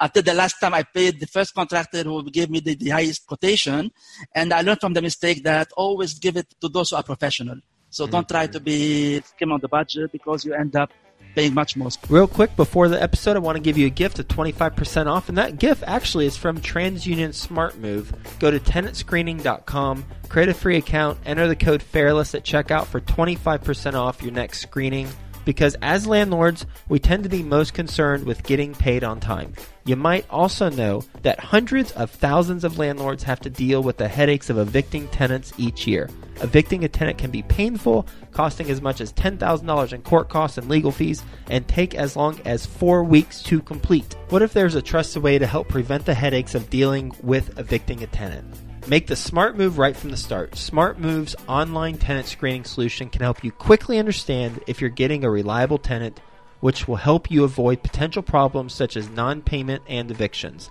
Until 0.00 0.22
the 0.22 0.34
last 0.34 0.58
time 0.60 0.74
I 0.74 0.82
paid 0.82 1.20
the 1.20 1.26
first 1.26 1.54
contractor 1.54 2.02
who 2.02 2.28
gave 2.30 2.50
me 2.50 2.60
the, 2.60 2.74
the 2.74 2.90
highest 2.90 3.26
quotation. 3.26 3.90
And 4.34 4.52
I 4.52 4.62
learned 4.62 4.80
from 4.80 4.94
the 4.94 5.02
mistake 5.02 5.44
that 5.44 5.70
always 5.76 6.18
give 6.18 6.36
it 6.36 6.46
to 6.60 6.68
those 6.68 6.90
who 6.90 6.96
are 6.96 7.02
professional. 7.02 7.58
So 7.90 8.06
don't 8.06 8.28
try 8.28 8.46
to 8.46 8.60
be 8.60 9.20
skim 9.20 9.52
on 9.52 9.60
the 9.60 9.68
budget 9.68 10.12
because 10.12 10.44
you 10.44 10.54
end 10.54 10.76
up 10.76 10.90
paying 11.34 11.54
much 11.54 11.76
more. 11.76 11.88
Real 12.08 12.26
quick, 12.26 12.54
before 12.56 12.88
the 12.88 13.00
episode, 13.00 13.36
I 13.36 13.40
want 13.40 13.56
to 13.56 13.62
give 13.62 13.76
you 13.76 13.86
a 13.86 13.90
gift 13.90 14.18
of 14.18 14.28
25% 14.28 15.06
off, 15.06 15.28
and 15.28 15.38
that 15.38 15.58
gift 15.58 15.82
actually 15.86 16.26
is 16.26 16.36
from 16.36 16.60
TransUnion 16.60 17.34
Smart 17.34 17.78
Move. 17.78 18.12
Go 18.38 18.50
to 18.50 18.58
tenantscreening.com, 18.58 20.04
create 20.28 20.48
a 20.48 20.54
free 20.54 20.76
account, 20.76 21.18
enter 21.24 21.46
the 21.48 21.56
code 21.56 21.82
FAIRLESS 21.82 22.34
at 22.34 22.44
checkout 22.44 22.86
for 22.86 23.00
25% 23.00 23.94
off 23.94 24.22
your 24.22 24.32
next 24.32 24.60
screening. 24.60 25.08
Because 25.44 25.74
as 25.80 26.06
landlords, 26.06 26.66
we 26.88 26.98
tend 26.98 27.22
to 27.24 27.28
be 27.28 27.42
most 27.42 27.74
concerned 27.74 28.24
with 28.24 28.42
getting 28.42 28.74
paid 28.74 29.02
on 29.02 29.20
time. 29.20 29.54
You 29.90 29.96
might 29.96 30.24
also 30.30 30.70
know 30.70 31.02
that 31.22 31.40
hundreds 31.40 31.90
of 31.90 32.12
thousands 32.12 32.62
of 32.62 32.78
landlords 32.78 33.24
have 33.24 33.40
to 33.40 33.50
deal 33.50 33.82
with 33.82 33.96
the 33.96 34.06
headaches 34.06 34.48
of 34.48 34.56
evicting 34.56 35.08
tenants 35.08 35.52
each 35.58 35.84
year. 35.84 36.08
Evicting 36.42 36.84
a 36.84 36.88
tenant 36.88 37.18
can 37.18 37.32
be 37.32 37.42
painful, 37.42 38.06
costing 38.30 38.70
as 38.70 38.80
much 38.80 39.00
as 39.00 39.12
$10,000 39.12 39.92
in 39.92 40.02
court 40.02 40.28
costs 40.28 40.58
and 40.58 40.68
legal 40.68 40.92
fees, 40.92 41.24
and 41.48 41.66
take 41.66 41.96
as 41.96 42.14
long 42.14 42.38
as 42.44 42.64
four 42.64 43.02
weeks 43.02 43.42
to 43.42 43.60
complete. 43.62 44.14
What 44.28 44.42
if 44.42 44.52
there's 44.52 44.76
a 44.76 44.80
trusted 44.80 45.24
way 45.24 45.40
to 45.40 45.46
help 45.48 45.66
prevent 45.66 46.06
the 46.06 46.14
headaches 46.14 46.54
of 46.54 46.70
dealing 46.70 47.12
with 47.20 47.58
evicting 47.58 48.04
a 48.04 48.06
tenant? 48.06 48.46
Make 48.86 49.08
the 49.08 49.16
smart 49.16 49.58
move 49.58 49.76
right 49.76 49.96
from 49.96 50.10
the 50.10 50.16
start. 50.16 50.54
Smart 50.54 51.00
Move's 51.00 51.34
online 51.48 51.98
tenant 51.98 52.28
screening 52.28 52.62
solution 52.62 53.10
can 53.10 53.22
help 53.22 53.42
you 53.42 53.50
quickly 53.50 53.98
understand 53.98 54.62
if 54.68 54.80
you're 54.80 54.88
getting 54.88 55.24
a 55.24 55.30
reliable 55.30 55.78
tenant, 55.78 56.20
which 56.60 56.86
will 56.86 56.96
help 56.96 57.30
you 57.30 57.44
avoid 57.44 57.82
potential 57.82 58.22
problems 58.22 58.72
such 58.72 58.96
as 58.96 59.08
non 59.08 59.42
payment 59.42 59.82
and 59.88 60.10
evictions. 60.10 60.70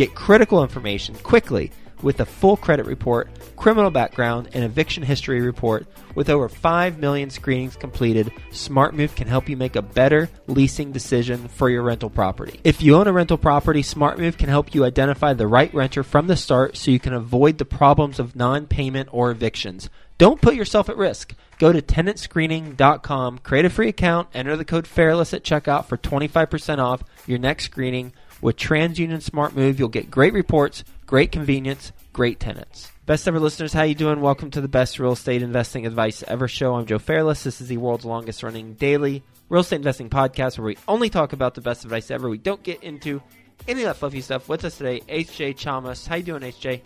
Get 0.00 0.14
critical 0.14 0.62
information 0.62 1.14
quickly 1.16 1.72
with 2.00 2.20
a 2.20 2.24
full 2.24 2.56
credit 2.56 2.86
report, 2.86 3.28
criminal 3.56 3.90
background, 3.90 4.48
and 4.54 4.64
eviction 4.64 5.02
history 5.02 5.42
report. 5.42 5.86
With 6.14 6.30
over 6.30 6.48
5 6.48 6.98
million 6.98 7.28
screenings 7.28 7.76
completed, 7.76 8.32
SmartMove 8.50 9.14
can 9.14 9.28
help 9.28 9.46
you 9.50 9.58
make 9.58 9.76
a 9.76 9.82
better 9.82 10.30
leasing 10.46 10.90
decision 10.90 11.48
for 11.48 11.68
your 11.68 11.82
rental 11.82 12.08
property. 12.08 12.60
If 12.64 12.80
you 12.80 12.96
own 12.96 13.08
a 13.08 13.12
rental 13.12 13.36
property, 13.36 13.82
SmartMove 13.82 14.38
can 14.38 14.48
help 14.48 14.74
you 14.74 14.86
identify 14.86 15.34
the 15.34 15.46
right 15.46 15.74
renter 15.74 16.02
from 16.02 16.28
the 16.28 16.36
start 16.38 16.78
so 16.78 16.90
you 16.90 16.98
can 16.98 17.12
avoid 17.12 17.58
the 17.58 17.66
problems 17.66 18.18
of 18.18 18.34
non 18.34 18.68
payment 18.68 19.10
or 19.12 19.30
evictions. 19.30 19.90
Don't 20.16 20.40
put 20.40 20.54
yourself 20.54 20.88
at 20.88 20.96
risk. 20.96 21.34
Go 21.58 21.74
to 21.74 21.82
tenantscreening.com, 21.82 23.38
create 23.40 23.66
a 23.66 23.70
free 23.70 23.88
account, 23.88 24.28
enter 24.32 24.56
the 24.56 24.64
code 24.64 24.86
FAIRLESS 24.86 25.34
at 25.34 25.44
checkout 25.44 25.84
for 25.84 25.98
25% 25.98 26.78
off 26.78 27.04
your 27.26 27.38
next 27.38 27.64
screening. 27.64 28.14
With 28.42 28.56
TransUnion 28.56 29.20
Smart 29.20 29.54
Move, 29.54 29.78
you'll 29.78 29.88
get 29.88 30.10
great 30.10 30.32
reports, 30.32 30.82
great 31.06 31.30
convenience, 31.30 31.92
great 32.12 32.40
tenants. 32.40 32.90
Best 33.04 33.28
ever 33.28 33.38
listeners, 33.38 33.72
how 33.72 33.82
you 33.82 33.94
doing? 33.94 34.20
Welcome 34.22 34.50
to 34.52 34.62
the 34.62 34.68
best 34.68 34.98
real 34.98 35.12
estate 35.12 35.42
investing 35.42 35.86
advice 35.86 36.22
ever 36.26 36.48
show. 36.48 36.74
I'm 36.74 36.86
Joe 36.86 36.98
Fairless. 36.98 37.42
This 37.42 37.60
is 37.60 37.68
the 37.68 37.76
world's 37.76 38.06
longest 38.06 38.42
running 38.42 38.74
daily 38.74 39.22
real 39.50 39.60
estate 39.60 39.76
investing 39.76 40.08
podcast 40.08 40.56
where 40.56 40.68
we 40.68 40.78
only 40.88 41.10
talk 41.10 41.34
about 41.34 41.54
the 41.54 41.60
best 41.60 41.84
advice 41.84 42.10
ever. 42.10 42.30
We 42.30 42.38
don't 42.38 42.62
get 42.62 42.82
into 42.82 43.20
any 43.68 43.82
of 43.82 43.88
that 43.88 43.96
fluffy 43.96 44.22
stuff. 44.22 44.48
With 44.48 44.64
us 44.64 44.78
today, 44.78 45.00
HJ 45.00 45.56
Chammas. 45.56 46.06
How 46.06 46.14
you 46.14 46.22
doing, 46.22 46.42
HJ? 46.42 46.80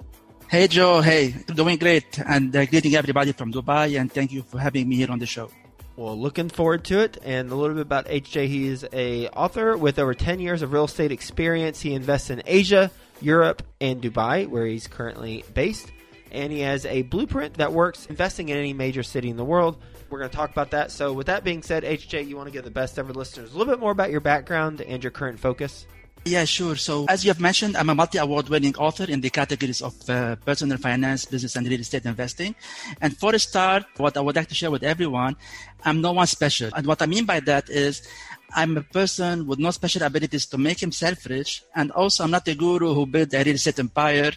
Hey, 0.48 0.66
Joe. 0.66 1.00
Hey, 1.00 1.30
doing 1.54 1.76
great. 1.76 2.18
And 2.18 2.54
uh, 2.56 2.66
greeting 2.66 2.96
everybody 2.96 3.32
from 3.32 3.52
Dubai. 3.52 4.00
And 4.00 4.10
thank 4.10 4.32
you 4.32 4.42
for 4.42 4.58
having 4.58 4.88
me 4.88 4.96
here 4.96 5.10
on 5.10 5.18
the 5.20 5.26
show. 5.26 5.50
Well, 5.96 6.18
looking 6.18 6.48
forward 6.48 6.84
to 6.86 7.00
it. 7.00 7.18
And 7.24 7.50
a 7.50 7.54
little 7.54 7.76
bit 7.76 7.82
about 7.82 8.06
HJ. 8.06 8.48
He 8.48 8.68
is 8.68 8.86
a 8.92 9.28
author 9.28 9.76
with 9.76 9.98
over 9.98 10.14
10 10.14 10.40
years 10.40 10.62
of 10.62 10.72
real 10.72 10.84
estate 10.84 11.12
experience. 11.12 11.80
He 11.80 11.94
invests 11.94 12.30
in 12.30 12.42
Asia, 12.46 12.90
Europe, 13.20 13.62
and 13.80 14.02
Dubai, 14.02 14.48
where 14.48 14.66
he's 14.66 14.88
currently 14.88 15.44
based. 15.54 15.92
And 16.32 16.52
he 16.52 16.60
has 16.60 16.84
a 16.86 17.02
blueprint 17.02 17.54
that 17.54 17.72
works 17.72 18.06
investing 18.06 18.48
in 18.48 18.58
any 18.58 18.72
major 18.72 19.04
city 19.04 19.30
in 19.30 19.36
the 19.36 19.44
world. 19.44 19.80
We're 20.10 20.18
going 20.18 20.30
to 20.30 20.36
talk 20.36 20.50
about 20.50 20.72
that. 20.72 20.90
So, 20.90 21.12
with 21.12 21.28
that 21.28 21.44
being 21.44 21.62
said, 21.62 21.84
HJ, 21.84 22.26
you 22.26 22.36
want 22.36 22.48
to 22.48 22.52
give 22.52 22.64
the 22.64 22.70
best 22.70 22.98
ever 22.98 23.12
listeners 23.12 23.54
a 23.54 23.58
little 23.58 23.72
bit 23.72 23.80
more 23.80 23.92
about 23.92 24.10
your 24.10 24.20
background 24.20 24.80
and 24.80 25.02
your 25.02 25.12
current 25.12 25.38
focus? 25.38 25.86
Yeah, 26.26 26.46
sure. 26.46 26.76
So, 26.76 27.04
as 27.10 27.22
you 27.22 27.28
have 27.28 27.40
mentioned, 27.40 27.76
I'm 27.76 27.90
a 27.90 27.94
multi 27.94 28.16
award 28.16 28.48
winning 28.48 28.74
author 28.76 29.04
in 29.04 29.20
the 29.20 29.28
categories 29.28 29.82
of 29.82 29.92
uh, 30.08 30.36
personal 30.36 30.78
finance, 30.78 31.26
business, 31.26 31.54
and 31.54 31.68
real 31.68 31.80
estate 31.80 32.06
investing. 32.06 32.54
And 33.02 33.14
for 33.14 33.34
a 33.34 33.38
start, 33.38 33.84
what 33.98 34.16
I 34.16 34.20
would 34.20 34.34
like 34.34 34.48
to 34.48 34.54
share 34.54 34.70
with 34.70 34.82
everyone, 34.82 35.36
I'm 35.84 36.00
no 36.00 36.12
one 36.12 36.26
special. 36.26 36.70
And 36.74 36.86
what 36.86 37.02
I 37.02 37.06
mean 37.06 37.26
by 37.26 37.40
that 37.40 37.68
is, 37.68 38.08
I'm 38.54 38.74
a 38.78 38.82
person 38.82 39.46
with 39.46 39.58
no 39.58 39.70
special 39.70 40.02
abilities 40.02 40.46
to 40.46 40.56
make 40.56 40.80
himself 40.80 41.26
rich. 41.26 41.62
And 41.76 41.90
also, 41.92 42.24
I'm 42.24 42.30
not 42.30 42.48
a 42.48 42.54
guru 42.54 42.94
who 42.94 43.04
built 43.04 43.34
a 43.34 43.44
real 43.44 43.56
estate 43.56 43.78
empire. 43.78 44.32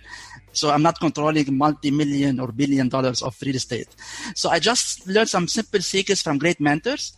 So 0.52 0.72
I'm 0.72 0.84
not 0.84 1.00
controlling 1.00 1.56
multi-million 1.56 2.42
or 2.42 2.52
billion 2.52 2.90
dollars 2.90 3.22
of 3.22 3.38
real 3.42 3.56
estate. 3.56 3.88
So 4.36 4.50
I 4.50 4.60
just 4.60 5.08
learned 5.08 5.30
some 5.30 5.48
simple 5.48 5.80
secrets 5.80 6.22
from 6.22 6.38
great 6.38 6.60
mentors. 6.60 7.14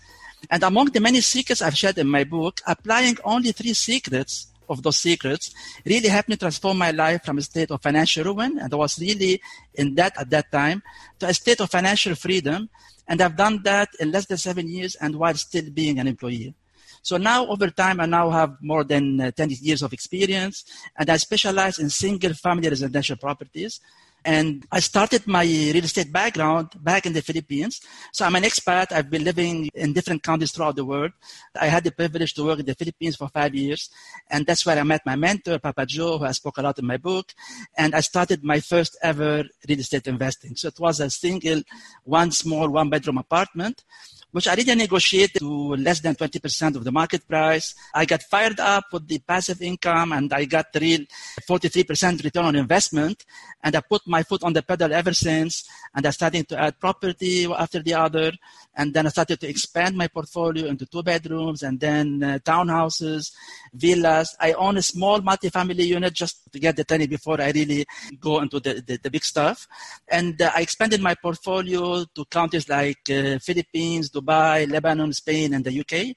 And 0.51 0.61
among 0.61 0.91
the 0.91 0.99
many 0.99 1.21
secrets 1.21 1.63
I've 1.63 1.75
shared 1.77 1.97
in 1.97 2.07
my 2.07 2.23
book, 2.23 2.61
applying 2.67 3.17
only 3.23 3.51
three 3.51 3.73
secrets 3.73 4.45
of 4.69 4.83
those 4.83 4.97
secrets 4.97 5.53
really 5.85 6.07
helped 6.07 6.29
me 6.29 6.35
transform 6.35 6.77
my 6.77 6.91
life 6.91 7.23
from 7.23 7.37
a 7.37 7.41
state 7.41 7.71
of 7.71 7.81
financial 7.81 8.23
ruin, 8.23 8.59
and 8.59 8.73
I 8.73 8.77
was 8.77 8.99
really 8.99 9.41
in 9.73 9.95
debt 9.95 10.13
at 10.17 10.29
that 10.29 10.51
time, 10.51 10.81
to 11.19 11.27
a 11.27 11.33
state 11.33 11.59
of 11.61 11.69
financial 11.69 12.15
freedom. 12.15 12.69
And 13.07 13.21
I've 13.21 13.35
done 13.35 13.61
that 13.63 13.89
in 13.99 14.11
less 14.11 14.27
than 14.27 14.37
seven 14.37 14.69
years 14.69 14.95
and 14.95 15.15
while 15.15 15.33
still 15.33 15.69
being 15.71 15.97
an 15.97 16.07
employee. 16.07 16.53
So 17.01 17.17
now 17.17 17.47
over 17.47 17.69
time, 17.69 17.99
I 17.99 18.05
now 18.05 18.29
have 18.29 18.57
more 18.61 18.83
than 18.83 19.19
uh, 19.19 19.31
10 19.31 19.49
years 19.61 19.81
of 19.81 19.93
experience 19.93 20.63
and 20.97 21.09
I 21.09 21.17
specialize 21.17 21.79
in 21.79 21.89
single 21.89 22.33
family 22.33 22.69
residential 22.69 23.15
properties. 23.15 23.79
And 24.25 24.65
I 24.71 24.79
started 24.79 25.27
my 25.27 25.43
real 25.43 25.83
estate 25.83 26.11
background 26.11 26.69
back 26.83 27.05
in 27.05 27.13
the 27.13 27.21
Philippines. 27.21 27.81
So 28.11 28.25
I'm 28.25 28.35
an 28.35 28.43
expat. 28.43 28.91
I've 28.91 29.09
been 29.09 29.23
living 29.23 29.69
in 29.73 29.93
different 29.93 30.23
countries 30.23 30.51
throughout 30.51 30.75
the 30.75 30.85
world. 30.85 31.11
I 31.59 31.67
had 31.67 31.83
the 31.83 31.91
privilege 31.91 32.33
to 32.35 32.43
work 32.43 32.59
in 32.59 32.65
the 32.65 32.75
Philippines 32.75 33.15
for 33.15 33.29
five 33.29 33.55
years. 33.55 33.89
And 34.29 34.45
that's 34.45 34.65
where 34.65 34.77
I 34.77 34.83
met 34.83 35.05
my 35.05 35.15
mentor, 35.15 35.59
Papa 35.59 35.85
Joe, 35.85 36.17
who 36.17 36.25
I 36.25 36.31
spoke 36.31 36.57
a 36.57 36.61
lot 36.61 36.79
in 36.79 36.85
my 36.85 36.97
book. 36.97 37.33
And 37.77 37.95
I 37.95 38.01
started 38.01 38.43
my 38.43 38.59
first 38.59 38.97
ever 39.01 39.43
real 39.67 39.79
estate 39.79 40.07
investing. 40.07 40.55
So 40.55 40.67
it 40.67 40.79
was 40.79 40.99
a 40.99 41.09
single, 41.09 41.61
one 42.03 42.31
small, 42.31 42.69
one 42.69 42.89
bedroom 42.89 43.17
apartment 43.17 43.83
which 44.31 44.47
I 44.47 44.55
didn't 44.55 44.77
negotiate 44.77 45.33
to 45.39 45.75
less 45.75 46.01
than 46.01 46.15
20% 46.15 46.75
of 46.75 46.83
the 46.83 46.91
market 46.91 47.27
price. 47.27 47.73
I 47.93 48.05
got 48.05 48.21
fired 48.23 48.59
up 48.59 48.85
with 48.91 49.07
the 49.07 49.19
passive 49.19 49.61
income 49.61 50.11
and 50.11 50.31
I 50.31 50.45
got 50.45 50.67
real 50.79 51.01
43% 51.47 52.23
return 52.23 52.45
on 52.45 52.55
investment. 52.55 53.25
And 53.63 53.75
I 53.75 53.81
put 53.81 54.01
my 54.05 54.23
foot 54.23 54.43
on 54.43 54.53
the 54.53 54.61
pedal 54.61 54.93
ever 54.93 55.13
since. 55.13 55.67
And 55.95 56.05
I 56.05 56.11
started 56.11 56.47
to 56.49 56.59
add 56.59 56.79
property 56.79 57.45
after 57.51 57.81
the 57.81 57.95
other. 57.95 58.31
And 58.75 58.93
then 58.93 59.07
I 59.07 59.09
started 59.09 59.39
to 59.41 59.49
expand 59.49 59.97
my 59.97 60.07
portfolio 60.07 60.67
into 60.67 60.85
two 60.85 61.03
bedrooms 61.03 61.63
and 61.63 61.79
then 61.79 62.23
uh, 62.23 62.39
townhouses, 62.45 63.31
villas. 63.73 64.35
I 64.39 64.53
own 64.53 64.77
a 64.77 64.81
small 64.81 65.19
multifamily 65.21 65.85
unit 65.87 66.13
just 66.13 66.51
to 66.53 66.59
get 66.59 66.75
the 66.75 66.83
tenant 66.83 67.09
before 67.09 67.41
I 67.41 67.51
really 67.51 67.85
go 68.19 68.39
into 68.39 68.59
the, 68.59 68.81
the, 68.85 68.97
the 68.97 69.09
big 69.09 69.23
stuff. 69.23 69.67
And 70.07 70.41
uh, 70.41 70.51
I 70.55 70.61
expanded 70.61 71.01
my 71.01 71.15
portfolio 71.15 72.05
to 72.05 72.25
countries 72.25 72.69
like 72.69 72.99
uh, 73.09 73.39
Philippines, 73.39 74.09
Dubai, 74.19 74.69
Lebanon, 74.69 75.13
Spain, 75.13 75.53
and 75.53 75.63
the 75.63 75.79
UK. 75.79 76.15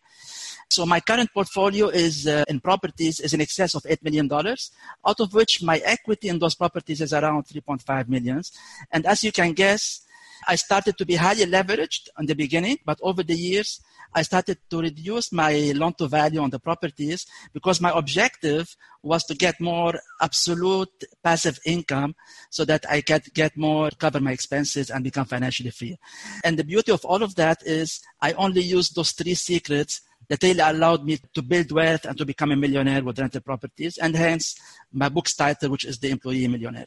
So 0.69 0.87
my 0.87 1.01
current 1.01 1.29
portfolio 1.35 1.89
is 1.89 2.27
uh, 2.27 2.45
in 2.49 2.59
properties 2.61 3.21
is 3.21 3.35
in 3.35 3.43
excess 3.43 3.75
of 3.75 3.83
$8 3.83 4.03
million, 4.03 4.27
out 4.33 5.21
of 5.21 5.35
which 5.35 5.63
my 5.63 5.79
equity 5.85 6.29
in 6.29 6.39
those 6.39 6.55
properties 6.55 7.03
is 7.03 7.13
around 7.13 7.47
3.5 7.47 8.09
millions. 8.09 8.53
And 8.91 9.05
as 9.05 9.23
you 9.23 9.33
can 9.33 9.53
guess, 9.53 10.01
I 10.47 10.57
started 10.57 10.99
to 10.99 11.07
be 11.07 11.15
highly 11.15 11.45
leveraged 11.45 12.09
in 12.19 12.27
the 12.27 12.35
beginning, 12.35 12.79
but 12.85 12.99
over 13.03 13.23
the 13.23 13.35
years, 13.35 13.81
I 14.15 14.23
started 14.23 14.59
to 14.71 14.81
reduce 14.81 15.33
my 15.33 15.73
loan 15.75 15.95
to 15.95 16.07
value 16.07 16.41
on 16.41 16.51
the 16.51 16.59
properties 16.59 17.27
because 17.53 17.81
my 17.81 17.91
objective 17.97 18.77
was 19.03 19.25
to 19.25 19.35
get 19.35 19.61
more 19.61 19.95
absolute 20.21 21.05
passive 21.25 21.59
income 21.65 22.15
so 22.51 22.65
that 22.67 22.85
I 22.91 23.01
could 23.01 23.33
get 23.33 23.57
more, 23.57 23.91
cover 23.91 24.21
my 24.21 24.33
expenses 24.33 24.91
and 24.91 25.03
become 25.03 25.25
financially 25.25 25.71
free. 25.71 25.99
And 26.45 26.59
the 26.59 26.65
beauty 26.65 26.93
of 26.93 27.05
all 27.05 27.23
of 27.23 27.37
that 27.37 27.63
is 27.65 28.01
I 28.21 28.33
only 28.33 28.63
use 28.63 28.91
those 28.91 29.13
three 29.13 29.35
secrets 29.35 30.03
that 30.29 30.43
really 30.43 30.61
allowed 30.61 31.05
me 31.05 31.19
to 31.35 31.43
build 31.43 31.73
wealth 31.73 32.05
and 32.05 32.17
to 32.19 32.25
become 32.25 32.53
a 32.53 32.57
millionaire 32.57 33.03
with 33.03 33.19
rental 33.19 33.41
properties, 33.41 33.99
and 33.99 34.15
hence 34.15 34.55
my 34.93 35.09
book's 35.09 35.35
title, 35.35 35.71
which 35.71 35.85
is 35.85 35.99
The 35.99 36.11
Employee 36.11 36.49
Millionaire. 36.49 36.87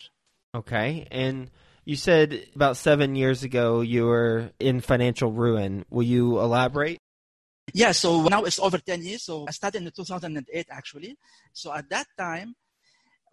Okay. 0.54 1.08
And 1.12 1.52
you 1.86 1.96
said 1.96 2.48
about 2.56 2.78
seven 2.78 3.16
years 3.16 3.44
ago 3.44 3.82
you 3.82 4.06
were 4.06 4.52
in 4.60 4.82
financial 4.82 5.32
ruin. 5.32 5.86
Will 5.90 6.04
you 6.04 6.40
elaborate? 6.40 7.00
Yeah, 7.74 7.94
so 7.94 8.28
now 8.28 8.44
it's 8.44 8.60
over 8.60 8.78
10 8.78 9.04
years. 9.04 9.24
So 9.24 9.46
I 9.48 9.52
started 9.52 9.82
in 9.84 9.92
2008, 9.92 10.68
actually. 10.70 11.18
So 11.54 11.74
at 11.74 11.90
that 11.90 12.08
time, 12.18 12.56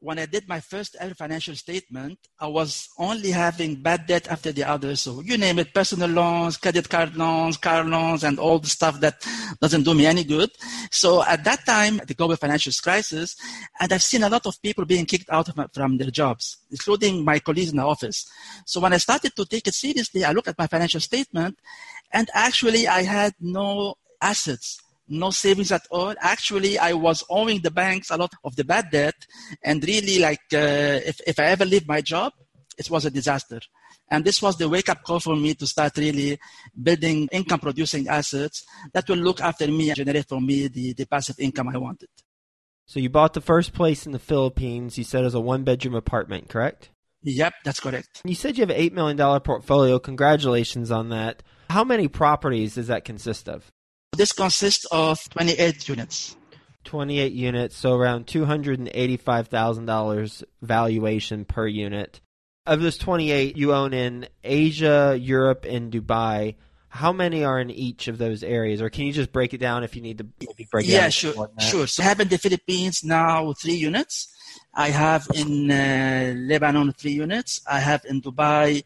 when 0.02 0.18
I 0.18 0.26
did 0.26 0.48
my 0.48 0.58
first 0.58 0.96
ever 0.98 1.14
financial 1.14 1.54
statement, 1.54 2.18
I 2.40 2.48
was 2.48 2.88
only 2.98 3.30
having 3.30 3.76
bad 3.76 4.06
debt 4.08 4.26
after 4.26 4.50
the 4.50 4.64
other. 4.64 4.96
So 4.96 5.20
you 5.20 5.38
name 5.38 5.60
it, 5.60 5.72
personal 5.72 6.10
loans, 6.10 6.56
credit 6.56 6.88
card 6.88 7.16
loans, 7.16 7.56
car 7.56 7.84
loans, 7.84 8.24
and 8.24 8.38
all 8.40 8.58
the 8.58 8.68
stuff 8.68 8.98
that 9.00 9.24
doesn't 9.60 9.84
do 9.84 9.94
me 9.94 10.06
any 10.06 10.24
good. 10.24 10.50
So 10.90 11.22
at 11.22 11.44
that 11.44 11.64
time, 11.64 12.00
the 12.04 12.14
global 12.14 12.34
financial 12.34 12.72
crisis, 12.82 13.36
and 13.78 13.92
I've 13.92 14.02
seen 14.02 14.24
a 14.24 14.28
lot 14.28 14.44
of 14.44 14.60
people 14.60 14.84
being 14.84 15.06
kicked 15.06 15.30
out 15.30 15.48
from 15.72 15.98
their 15.98 16.10
jobs, 16.10 16.56
including 16.70 17.24
my 17.24 17.38
colleagues 17.38 17.70
in 17.70 17.76
the 17.76 17.84
office. 17.84 18.28
So 18.66 18.80
when 18.80 18.92
I 18.92 18.98
started 18.98 19.36
to 19.36 19.44
take 19.44 19.68
it 19.68 19.74
seriously, 19.74 20.24
I 20.24 20.32
looked 20.32 20.48
at 20.48 20.58
my 20.58 20.66
financial 20.66 21.00
statement 21.00 21.58
and 22.12 22.28
actually 22.34 22.88
I 22.88 23.02
had 23.02 23.34
no 23.40 23.94
assets 24.20 24.81
no 25.08 25.30
savings 25.30 25.72
at 25.72 25.86
all. 25.90 26.14
Actually, 26.20 26.78
I 26.78 26.92
was 26.92 27.24
owing 27.28 27.60
the 27.60 27.70
banks 27.70 28.10
a 28.10 28.16
lot 28.16 28.32
of 28.44 28.56
the 28.56 28.64
bad 28.64 28.90
debt, 28.90 29.14
and 29.62 29.82
really, 29.84 30.18
like, 30.18 30.40
uh, 30.52 31.00
if 31.04 31.20
if 31.26 31.38
I 31.38 31.44
ever 31.44 31.64
leave 31.64 31.86
my 31.86 32.00
job, 32.00 32.32
it 32.78 32.90
was 32.90 33.04
a 33.04 33.10
disaster. 33.10 33.60
And 34.10 34.24
this 34.24 34.42
was 34.42 34.58
the 34.58 34.68
wake 34.68 34.88
up 34.90 35.02
call 35.04 35.20
for 35.20 35.34
me 35.36 35.54
to 35.54 35.66
start 35.66 35.96
really 35.96 36.38
building 36.80 37.28
income 37.32 37.60
producing 37.60 38.08
assets 38.08 38.64
that 38.92 39.08
will 39.08 39.16
look 39.16 39.40
after 39.40 39.66
me 39.66 39.88
and 39.88 39.96
generate 39.96 40.28
for 40.28 40.40
me 40.40 40.68
the, 40.68 40.92
the 40.92 41.06
passive 41.06 41.36
income 41.38 41.68
I 41.68 41.78
wanted. 41.78 42.10
So 42.84 43.00
you 43.00 43.08
bought 43.08 43.32
the 43.32 43.40
first 43.40 43.72
place 43.72 44.04
in 44.04 44.12
the 44.12 44.18
Philippines. 44.18 44.98
You 44.98 45.04
said 45.04 45.22
it 45.22 45.24
was 45.24 45.34
a 45.34 45.40
one 45.40 45.64
bedroom 45.64 45.94
apartment, 45.94 46.50
correct? 46.50 46.90
Yep, 47.22 47.54
that's 47.64 47.80
correct. 47.80 48.20
You 48.24 48.34
said 48.34 48.58
you 48.58 48.62
have 48.62 48.70
an 48.70 48.76
$8 48.76 48.92
million 48.92 49.40
portfolio. 49.40 49.98
Congratulations 49.98 50.90
on 50.90 51.08
that. 51.10 51.42
How 51.70 51.84
many 51.84 52.08
properties 52.08 52.74
does 52.74 52.88
that 52.88 53.04
consist 53.04 53.48
of? 53.48 53.70
This 54.14 54.32
consists 54.32 54.84
of 54.92 55.18
28 55.30 55.88
units. 55.88 56.36
28 56.84 57.32
units, 57.32 57.74
so 57.76 57.94
around 57.94 58.26
$285,000 58.26 60.44
valuation 60.60 61.46
per 61.46 61.66
unit. 61.66 62.20
Of 62.66 62.82
those 62.82 62.98
28, 62.98 63.56
you 63.56 63.72
own 63.72 63.94
in 63.94 64.28
Asia, 64.44 65.16
Europe, 65.18 65.64
and 65.66 65.90
Dubai. 65.90 66.56
How 66.88 67.12
many 67.12 67.42
are 67.42 67.58
in 67.58 67.70
each 67.70 68.08
of 68.08 68.18
those 68.18 68.42
areas, 68.42 68.82
or 68.82 68.90
can 68.90 69.06
you 69.06 69.14
just 69.14 69.32
break 69.32 69.54
it 69.54 69.58
down 69.58 69.82
if 69.82 69.96
you 69.96 70.02
need 70.02 70.18
to 70.18 70.24
break 70.70 70.84
it 70.84 70.90
yeah, 70.90 71.00
down? 71.02 71.10
sure, 71.10 71.48
sure. 71.58 71.86
So 71.86 72.02
I 72.02 72.06
have 72.06 72.20
in 72.20 72.28
the 72.28 72.36
Philippines 72.36 73.02
now 73.02 73.54
three 73.54 73.76
units. 73.76 74.28
I 74.74 74.90
have 74.90 75.26
in 75.34 75.70
uh, 75.70 76.34
Lebanon 76.36 76.92
three 76.92 77.12
units. 77.12 77.62
I 77.66 77.80
have 77.80 78.04
in 78.04 78.20
Dubai 78.20 78.84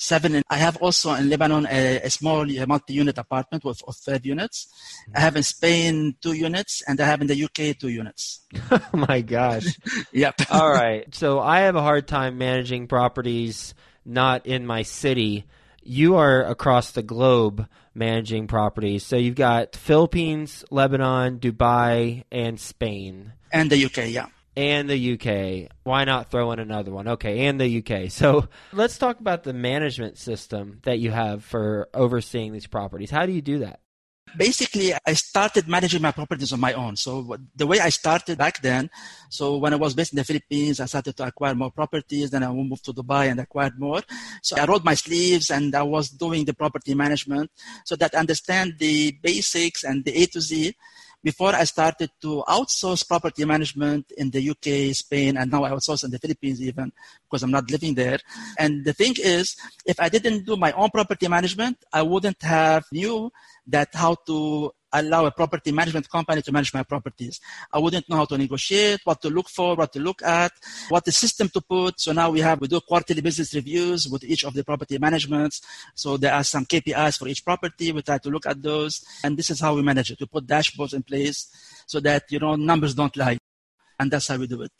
seven. 0.00 0.42
I 0.50 0.56
have 0.56 0.76
also 0.78 1.14
in 1.14 1.28
Lebanon 1.28 1.66
a, 1.70 2.00
a 2.00 2.10
small 2.10 2.44
multi-unit 2.66 3.18
apartment 3.18 3.64
with, 3.64 3.82
of 3.86 3.96
five 3.96 4.24
units. 4.24 4.66
I 5.14 5.20
have 5.20 5.36
in 5.36 5.42
Spain 5.42 6.16
two 6.20 6.32
units, 6.32 6.82
and 6.88 7.00
I 7.00 7.06
have 7.06 7.20
in 7.20 7.26
the 7.26 7.44
UK 7.44 7.78
two 7.78 7.88
units. 7.88 8.40
oh 8.70 8.80
my 8.92 9.20
gosh! 9.20 9.66
yep. 10.12 10.34
All 10.50 10.70
right. 10.70 11.14
So 11.14 11.38
I 11.38 11.60
have 11.60 11.76
a 11.76 11.82
hard 11.82 12.08
time 12.08 12.38
managing 12.38 12.88
properties 12.88 13.74
not 14.04 14.46
in 14.46 14.66
my 14.66 14.82
city. 14.82 15.44
You 15.82 16.16
are 16.16 16.42
across 16.42 16.92
the 16.92 17.02
globe 17.02 17.66
managing 17.94 18.46
properties. 18.46 19.04
So 19.04 19.16
you've 19.16 19.34
got 19.34 19.76
Philippines, 19.76 20.64
Lebanon, 20.70 21.38
Dubai, 21.38 22.24
and 22.32 22.58
Spain. 22.58 23.32
And 23.52 23.70
the 23.70 23.84
UK, 23.84 24.08
yeah 24.08 24.26
and 24.56 24.88
the 24.88 25.12
UK. 25.14 25.70
Why 25.84 26.04
not 26.04 26.30
throw 26.30 26.52
in 26.52 26.58
another 26.58 26.90
one? 26.90 27.08
Okay, 27.08 27.46
and 27.46 27.60
the 27.60 27.78
UK. 27.78 28.10
So 28.20 28.48
let's 28.72 28.98
talk 28.98 29.18
about 29.18 29.44
the 29.44 29.54
management 29.54 30.18
system 30.18 30.80
that 30.82 30.98
you 30.98 31.10
have 31.10 31.42
for 31.42 31.88
overseeing 31.94 32.52
these 32.52 32.66
properties. 32.66 33.10
How 33.10 33.24
do 33.24 33.32
you 33.32 33.40
do 33.40 33.60
that? 33.60 33.80
Basically, 34.36 34.92
I 35.06 35.14
started 35.14 35.66
managing 35.66 36.02
my 36.02 36.12
properties 36.12 36.52
on 36.52 36.60
my 36.60 36.72
own. 36.74 36.96
So 36.96 37.36
the 37.56 37.66
way 37.66 37.80
I 37.80 37.88
started 37.88 38.38
back 38.38 38.60
then, 38.62 38.90
so 39.28 39.56
when 39.56 39.72
I 39.72 39.76
was 39.76 39.94
based 39.94 40.12
in 40.12 40.18
the 40.18 40.24
Philippines, 40.24 40.80
I 40.80 40.86
started 40.86 41.16
to 41.16 41.26
acquire 41.26 41.54
more 41.54 41.70
properties. 41.70 42.30
Then 42.30 42.44
I 42.44 42.52
moved 42.52 42.84
to 42.84 42.92
Dubai 42.92 43.30
and 43.30 43.40
acquired 43.40 43.78
more. 43.78 44.02
So 44.42 44.56
I 44.56 44.66
rolled 44.66 44.84
my 44.84 44.94
sleeves 44.94 45.50
and 45.50 45.74
I 45.74 45.82
was 45.82 46.10
doing 46.10 46.44
the 46.44 46.54
property 46.54 46.94
management 46.94 47.50
so 47.84 47.96
that 47.96 48.14
I 48.14 48.18
understand 48.18 48.74
the 48.78 49.12
basics 49.22 49.82
and 49.82 50.04
the 50.04 50.22
A 50.22 50.26
to 50.26 50.40
Z 50.40 50.76
before 51.22 51.54
I 51.54 51.64
started 51.64 52.10
to 52.22 52.42
outsource 52.48 53.06
property 53.06 53.44
management 53.44 54.12
in 54.16 54.30
the 54.30 54.50
UK, 54.50 54.94
Spain, 54.94 55.36
and 55.36 55.50
now 55.50 55.64
I 55.64 55.70
outsource 55.70 56.04
in 56.04 56.10
the 56.10 56.18
Philippines 56.18 56.60
even 56.62 56.92
because 57.24 57.42
I'm 57.42 57.50
not 57.50 57.70
living 57.70 57.94
there. 57.94 58.18
And 58.58 58.84
the 58.84 58.92
thing 58.92 59.14
is, 59.18 59.56
if 59.84 60.00
I 60.00 60.08
didn't 60.08 60.46
do 60.46 60.56
my 60.56 60.72
own 60.72 60.90
property 60.90 61.28
management, 61.28 61.78
I 61.92 62.02
wouldn't 62.02 62.42
have 62.42 62.84
knew 62.92 63.30
that 63.66 63.88
how 63.94 64.16
to 64.26 64.72
allow 64.92 65.26
a 65.26 65.30
property 65.30 65.72
management 65.72 66.08
company 66.08 66.42
to 66.42 66.52
manage 66.52 66.74
my 66.74 66.82
properties. 66.82 67.40
I 67.72 67.78
wouldn't 67.78 68.08
know 68.08 68.16
how 68.16 68.24
to 68.26 68.38
negotiate, 68.38 69.00
what 69.04 69.22
to 69.22 69.30
look 69.30 69.48
for, 69.48 69.76
what 69.76 69.92
to 69.92 70.00
look 70.00 70.22
at, 70.22 70.52
what 70.88 71.04
the 71.04 71.12
system 71.12 71.48
to 71.50 71.60
put. 71.60 72.00
So 72.00 72.12
now 72.12 72.30
we 72.30 72.40
have, 72.40 72.60
we 72.60 72.68
do 72.68 72.80
quarterly 72.80 73.20
business 73.20 73.54
reviews 73.54 74.08
with 74.08 74.24
each 74.24 74.44
of 74.44 74.54
the 74.54 74.64
property 74.64 74.98
managements. 74.98 75.60
So 75.94 76.16
there 76.16 76.34
are 76.34 76.44
some 76.44 76.64
KPIs 76.66 77.18
for 77.18 77.28
each 77.28 77.44
property. 77.44 77.92
We 77.92 78.02
try 78.02 78.18
to 78.18 78.30
look 78.30 78.46
at 78.46 78.62
those. 78.62 79.04
And 79.24 79.36
this 79.36 79.50
is 79.50 79.60
how 79.60 79.74
we 79.74 79.82
manage 79.82 80.10
it. 80.10 80.20
We 80.20 80.26
put 80.26 80.46
dashboards 80.46 80.94
in 80.94 81.02
place 81.02 81.48
so 81.86 82.00
that, 82.00 82.24
you 82.30 82.38
know, 82.38 82.56
numbers 82.56 82.94
don't 82.94 83.16
lie. 83.16 83.38
And 83.98 84.10
that's 84.10 84.28
how 84.28 84.36
we 84.36 84.46
do 84.46 84.62
it. 84.62 84.72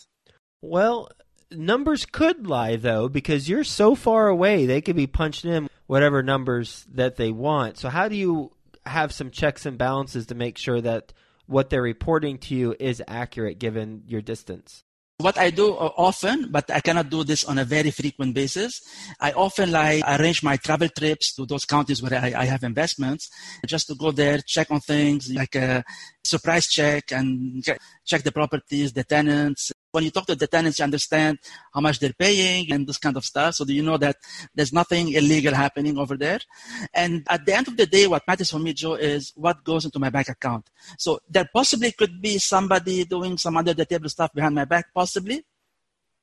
Well, 0.63 1.11
numbers 1.51 2.07
could 2.07 2.47
lie 2.47 2.77
though 2.77 3.09
because 3.09 3.49
you're 3.49 3.65
so 3.65 3.95
far 3.95 4.29
away 4.29 4.67
they 4.67 4.81
could 4.81 4.95
be 4.95 5.07
punched 5.07 5.45
in 5.45 5.69
whatever 5.89 6.23
numbers 6.23 6.87
that 6.89 7.17
they 7.17 7.33
want 7.33 7.77
so 7.77 7.89
how 7.89 8.09
do 8.09 8.15
you 8.15 8.53
have 8.87 9.13
some 9.13 9.31
checks 9.31 9.67
and 9.67 9.79
balances 9.79 10.27
to 10.27 10.35
make 10.35 10.59
sure 10.59 10.81
that 10.81 11.13
what 11.47 11.71
they're 11.71 11.83
reporting 11.83 12.39
to 12.39 12.55
you 12.55 12.77
is 12.79 13.03
accurate 13.09 13.59
given 13.59 14.03
your 14.07 14.21
distance? 14.21 14.85
What 15.19 15.37
I 15.37 15.51
do 15.51 15.75
uh, 15.75 15.93
often, 15.99 16.49
but 16.51 16.71
I 16.71 16.81
cannot 16.81 17.11
do 17.11 17.25
this 17.25 17.45
on 17.45 17.59
a 17.59 17.65
very 17.65 17.91
frequent 17.91 18.35
basis, 18.35 18.81
I 19.21 19.33
often 19.33 19.71
like 19.71 20.03
arrange 20.07 20.43
my 20.43 20.57
travel 20.57 20.89
trips 20.89 21.35
to 21.35 21.45
those 21.45 21.67
counties 21.67 22.03
where 22.03 22.15
I, 22.15 22.33
I 22.35 22.45
have 22.47 22.63
investments, 22.63 23.29
just 23.67 23.89
to 23.89 23.95
go 23.95 24.13
there, 24.13 24.39
check 24.47 24.71
on 24.71 24.81
things 24.81 25.31
like 25.31 25.55
a 25.57 25.85
surprise 26.25 26.69
check 26.69 27.13
and 27.13 27.63
check 28.07 28.23
the 28.23 28.33
properties, 28.33 28.95
the 28.95 29.05
tenants, 29.05 29.71
when 29.93 30.05
you 30.05 30.11
talk 30.11 30.27
to 30.27 30.35
the 30.35 30.47
tenants, 30.47 30.79
you 30.79 30.85
understand 30.85 31.39
how 31.73 31.81
much 31.81 31.99
they're 31.99 32.13
paying 32.13 32.73
and 32.73 32.87
this 32.87 32.99
kind 32.99 33.17
of 33.17 33.25
stuff. 33.25 33.55
So 33.55 33.65
do 33.65 33.73
you 33.73 33.83
know 33.83 33.97
that 33.97 34.17
there's 34.55 34.73
nothing 34.73 35.13
illegal 35.13 35.55
happening 35.55 35.99
over 35.99 36.17
there? 36.17 36.41
And 36.95 37.27
at 37.29 37.45
the 37.45 37.55
end 37.55 37.69
of 37.69 37.77
the 37.77 37.87
day, 37.87 38.07
what 38.07 38.27
matters 38.27 38.51
for 38.51 38.59
me, 38.59 38.73
Joe, 38.73 38.95
is 38.95 39.33
what 39.37 39.65
goes 39.65 39.85
into 39.85 39.99
my 39.99 40.11
bank 40.11 40.29
account. 40.29 40.71
So 40.99 41.21
there 41.29 41.49
possibly 41.53 41.93
could 41.93 42.21
be 42.21 42.39
somebody 42.39 43.05
doing 43.05 43.39
some 43.39 43.57
under 43.57 43.75
the 43.75 43.87
table 43.87 44.09
stuff 44.09 44.33
behind 44.33 44.55
my 44.55 44.65
back, 44.65 44.87
possibly. 44.95 45.45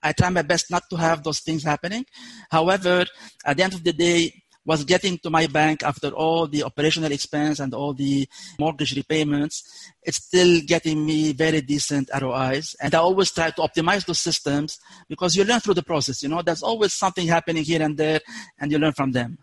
I 0.01 0.13
try 0.13 0.29
my 0.29 0.43
best 0.43 0.69
not 0.69 0.83
to 0.91 0.95
have 0.95 1.23
those 1.23 1.39
things 1.39 1.63
happening. 1.63 2.05
However, 2.51 3.05
at 3.43 3.57
the 3.57 3.63
end 3.63 3.73
of 3.73 3.83
the 3.83 3.93
day, 3.93 4.43
was 4.67 4.83
getting 4.83 5.17
to 5.19 5.29
my 5.29 5.47
bank 5.47 5.81
after 5.81 6.09
all 6.09 6.45
the 6.45 6.63
operational 6.63 7.11
expense 7.11 7.59
and 7.59 7.73
all 7.73 7.93
the 7.93 8.27
mortgage 8.59 8.95
repayments, 8.95 9.63
it's 10.03 10.17
still 10.17 10.59
getting 10.67 11.05
me 11.05 11.31
very 11.31 11.61
decent 11.61 12.09
ROIs. 12.21 12.75
And 12.81 12.93
I 12.93 12.99
always 12.99 13.31
try 13.31 13.49
to 13.49 13.61
optimize 13.61 14.05
those 14.05 14.19
systems 14.19 14.77
because 15.07 15.37
you 15.37 15.45
learn 15.45 15.61
through 15.61 15.75
the 15.75 15.83
process. 15.83 16.21
You 16.21 16.27
know, 16.27 16.41
there's 16.41 16.63
always 16.63 16.93
something 16.93 17.25
happening 17.25 17.63
here 17.63 17.81
and 17.81 17.97
there, 17.97 18.19
and 18.59 18.69
you 18.69 18.77
learn 18.77 18.91
from 18.91 19.13
them. 19.13 19.37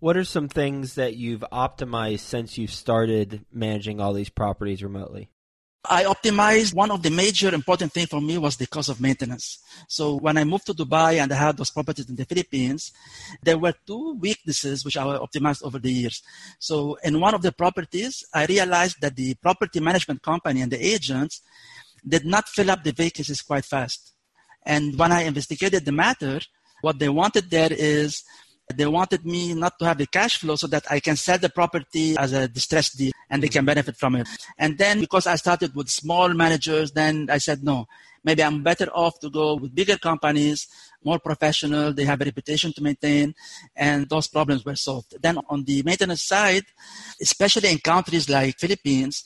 What 0.00 0.16
are 0.16 0.24
some 0.24 0.48
things 0.48 0.94
that 0.94 1.14
you've 1.14 1.44
optimized 1.52 2.20
since 2.20 2.56
you've 2.56 2.72
started 2.72 3.44
managing 3.52 4.00
all 4.00 4.14
these 4.14 4.30
properties 4.30 4.82
remotely? 4.82 5.28
I 5.86 6.04
optimized 6.04 6.72
one 6.74 6.90
of 6.90 7.02
the 7.02 7.10
major 7.10 7.54
important 7.54 7.92
thing 7.92 8.06
for 8.06 8.20
me 8.20 8.38
was 8.38 8.56
the 8.56 8.66
cost 8.66 8.88
of 8.88 9.00
maintenance. 9.00 9.58
So 9.88 10.14
when 10.16 10.38
I 10.38 10.44
moved 10.44 10.66
to 10.66 10.74
Dubai 10.74 11.22
and 11.22 11.30
I 11.30 11.36
had 11.36 11.56
those 11.58 11.70
properties 11.70 12.08
in 12.08 12.16
the 12.16 12.24
Philippines, 12.24 12.92
there 13.42 13.58
were 13.58 13.74
two 13.86 14.14
weaknesses 14.14 14.84
which 14.84 14.96
I 14.96 15.04
optimized 15.04 15.62
over 15.62 15.78
the 15.78 15.92
years. 15.92 16.22
So 16.58 16.96
in 17.04 17.20
one 17.20 17.34
of 17.34 17.42
the 17.42 17.52
properties, 17.52 18.24
I 18.32 18.46
realized 18.46 19.00
that 19.02 19.16
the 19.16 19.34
property 19.34 19.80
management 19.80 20.22
company 20.22 20.62
and 20.62 20.72
the 20.72 20.82
agents 20.82 21.42
did 22.06 22.24
not 22.24 22.48
fill 22.48 22.70
up 22.70 22.82
the 22.82 22.92
vacancies 22.92 23.42
quite 23.42 23.66
fast. 23.66 24.12
And 24.64 24.98
when 24.98 25.12
I 25.12 25.22
investigated 25.22 25.84
the 25.84 25.92
matter, 25.92 26.40
what 26.80 26.98
they 26.98 27.10
wanted 27.10 27.50
there 27.50 27.72
is 27.72 28.24
they 28.72 28.86
wanted 28.86 29.24
me 29.26 29.54
not 29.54 29.78
to 29.78 29.84
have 29.84 29.98
the 29.98 30.06
cash 30.06 30.38
flow 30.38 30.56
so 30.56 30.66
that 30.68 30.84
I 30.90 31.00
can 31.00 31.16
sell 31.16 31.38
the 31.38 31.50
property 31.50 32.16
as 32.16 32.32
a 32.32 32.48
distressed 32.48 32.96
deal 32.96 33.12
and 33.30 33.42
they 33.42 33.48
can 33.48 33.64
benefit 33.64 33.96
from 33.96 34.16
it. 34.16 34.26
And 34.58 34.78
then 34.78 35.00
because 35.00 35.26
I 35.26 35.36
started 35.36 35.74
with 35.74 35.88
small 35.90 36.32
managers, 36.32 36.92
then 36.92 37.28
I 37.30 37.38
said, 37.38 37.62
no, 37.62 37.86
maybe 38.24 38.42
I'm 38.42 38.62
better 38.62 38.86
off 38.86 39.20
to 39.20 39.30
go 39.30 39.56
with 39.56 39.74
bigger 39.74 39.98
companies, 39.98 40.66
more 41.04 41.18
professional, 41.18 41.92
they 41.92 42.04
have 42.04 42.20
a 42.22 42.24
reputation 42.24 42.72
to 42.72 42.82
maintain, 42.82 43.34
and 43.76 44.08
those 44.08 44.28
problems 44.28 44.64
were 44.64 44.76
solved. 44.76 45.14
Then 45.20 45.38
on 45.48 45.64
the 45.64 45.82
maintenance 45.82 46.22
side, 46.22 46.64
especially 47.20 47.70
in 47.70 47.78
countries 47.78 48.30
like 48.30 48.58
Philippines, 48.58 49.24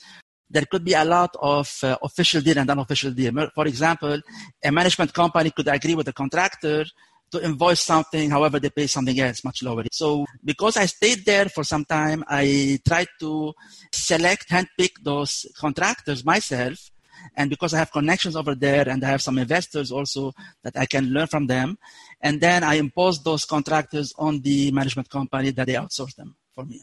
there 0.51 0.65
could 0.65 0.85
be 0.85 0.95
a 0.95 1.05
lot 1.05 1.35
of 1.41 1.79
uh, 1.83 1.97
official 2.03 2.41
deal 2.41 2.59
and 2.59 2.71
unofficial 2.71 3.13
deal. 3.13 3.33
For 3.55 3.67
example, 3.67 4.19
a 4.65 4.73
management 4.73 5.13
company 5.13 5.51
could 5.51 5.69
agree 5.69 5.95
with 5.95 6.07
the 6.07 6.13
contractor 6.13 6.87
to 7.31 7.45
invoice 7.45 7.81
something, 7.81 8.31
however, 8.31 8.59
they 8.59 8.71
pay 8.71 8.87
something 8.87 9.19
else 9.21 9.45
much 9.45 9.63
lower. 9.63 9.85
So 9.93 10.25
because 10.45 10.77
I 10.77 10.87
stayed 10.87 11.25
there 11.25 11.47
for 11.47 11.65
some 11.65 11.85
time, 11.85 12.25
I 12.29 12.79
tried 12.87 13.09
to 13.21 13.55
select, 13.93 14.49
handpick 14.49 14.93
those 15.03 15.47
contractors 15.57 16.25
myself. 16.25 16.91
And 17.37 17.51
because 17.51 17.75
I 17.75 17.79
have 17.79 17.91
connections 17.91 18.37
over 18.37 18.55
there 18.55 18.89
and 18.89 19.05
I 19.05 19.09
have 19.09 19.23
some 19.23 19.39
investors 19.39 19.91
also 19.91 20.33
that 20.63 20.77
I 20.77 20.87
can 20.87 21.07
learn 21.07 21.27
from 21.27 21.49
them. 21.49 21.79
And 22.21 22.41
then 22.41 22.63
I 22.63 22.75
impose 22.75 23.23
those 23.23 23.45
contractors 23.45 24.13
on 24.17 24.41
the 24.41 24.71
management 24.71 25.11
company 25.11 25.51
that 25.51 25.67
they 25.67 25.75
outsource 25.75 26.15
them 26.15 26.37
for 26.55 26.65
me. 26.65 26.83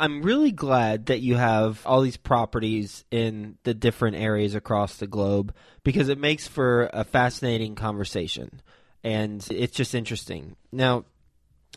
I'm 0.00 0.22
really 0.22 0.52
glad 0.52 1.06
that 1.06 1.20
you 1.20 1.34
have 1.34 1.82
all 1.84 2.02
these 2.02 2.16
properties 2.16 3.04
in 3.10 3.58
the 3.64 3.74
different 3.74 4.16
areas 4.16 4.54
across 4.54 4.96
the 4.96 5.08
globe 5.08 5.52
because 5.82 6.08
it 6.08 6.18
makes 6.18 6.46
for 6.46 6.88
a 6.92 7.02
fascinating 7.02 7.74
conversation 7.74 8.60
and 9.04 9.46
it's 9.50 9.76
just 9.76 9.94
interesting. 9.94 10.56
Now, 10.72 11.04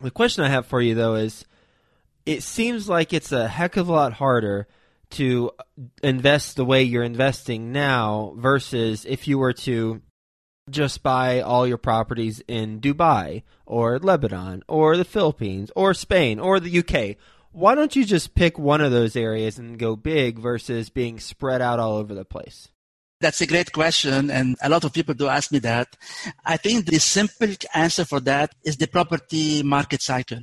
the 0.01 0.12
question 0.12 0.44
I 0.44 0.50
have 0.50 0.66
for 0.66 0.82
you 0.82 0.96
though 0.96 1.16
is 1.16 1.46
it 2.25 2.44
seems 2.44 2.88
like 2.88 3.13
it's 3.13 3.32
a 3.32 3.48
heck 3.48 3.78
of 3.78 3.90
a 3.90 3.92
lot 3.92 4.13
harder 4.13 4.68
to 5.12 5.51
invest 6.04 6.56
the 6.56 6.66
way 6.66 6.84
you're 6.84 7.04
investing 7.04 7.72
now 7.72 8.34
versus 8.38 9.06
if 9.06 9.28
you 9.28 9.38
were 9.38 9.54
to 9.54 10.01
just 10.70 11.04
buy 11.04 11.42
all 11.42 11.68
your 11.68 11.78
properties 11.78 12.42
in 12.48 12.80
Dubai 12.80 13.44
or 13.66 14.00
Lebanon 14.00 14.63
or 14.68 14.96
the 14.96 15.04
Philippines 15.04 15.72
or 15.75 15.94
Spain 15.94 16.40
or 16.40 16.60
the 16.60 16.80
UK. 16.80 17.18
Why 17.51 17.75
don't 17.75 17.96
you 17.96 18.06
just 18.06 18.34
pick 18.36 18.58
one 18.58 18.80
of 18.80 18.92
those 18.92 19.16
areas 19.16 19.58
and 19.58 19.78
go 19.78 19.96
big 19.96 20.40
versus 20.40 20.90
being 20.90 21.20
spread 21.20 21.62
out 21.62 21.80
all 21.80 21.98
over 21.98 22.13
the 22.13 22.24
place? 22.24 22.70
That's 23.22 23.40
a 23.40 23.46
great 23.46 23.72
question, 23.72 24.32
and 24.32 24.58
a 24.63 24.68
lot 24.68 24.84
of 24.84 24.94
people 24.94 25.13
do 25.13 25.28
ask 25.28 25.51
me 25.51 25.60
that. 25.60 25.96
I 26.44 26.58
think 26.58 26.88
the 26.88 26.98
simple 26.98 27.54
answer 27.72 28.04
for 28.04 28.20
that 28.22 28.56
is 28.66 28.78
the 28.78 28.88
property 28.88 29.62
market 29.62 30.01
cycle. 30.01 30.40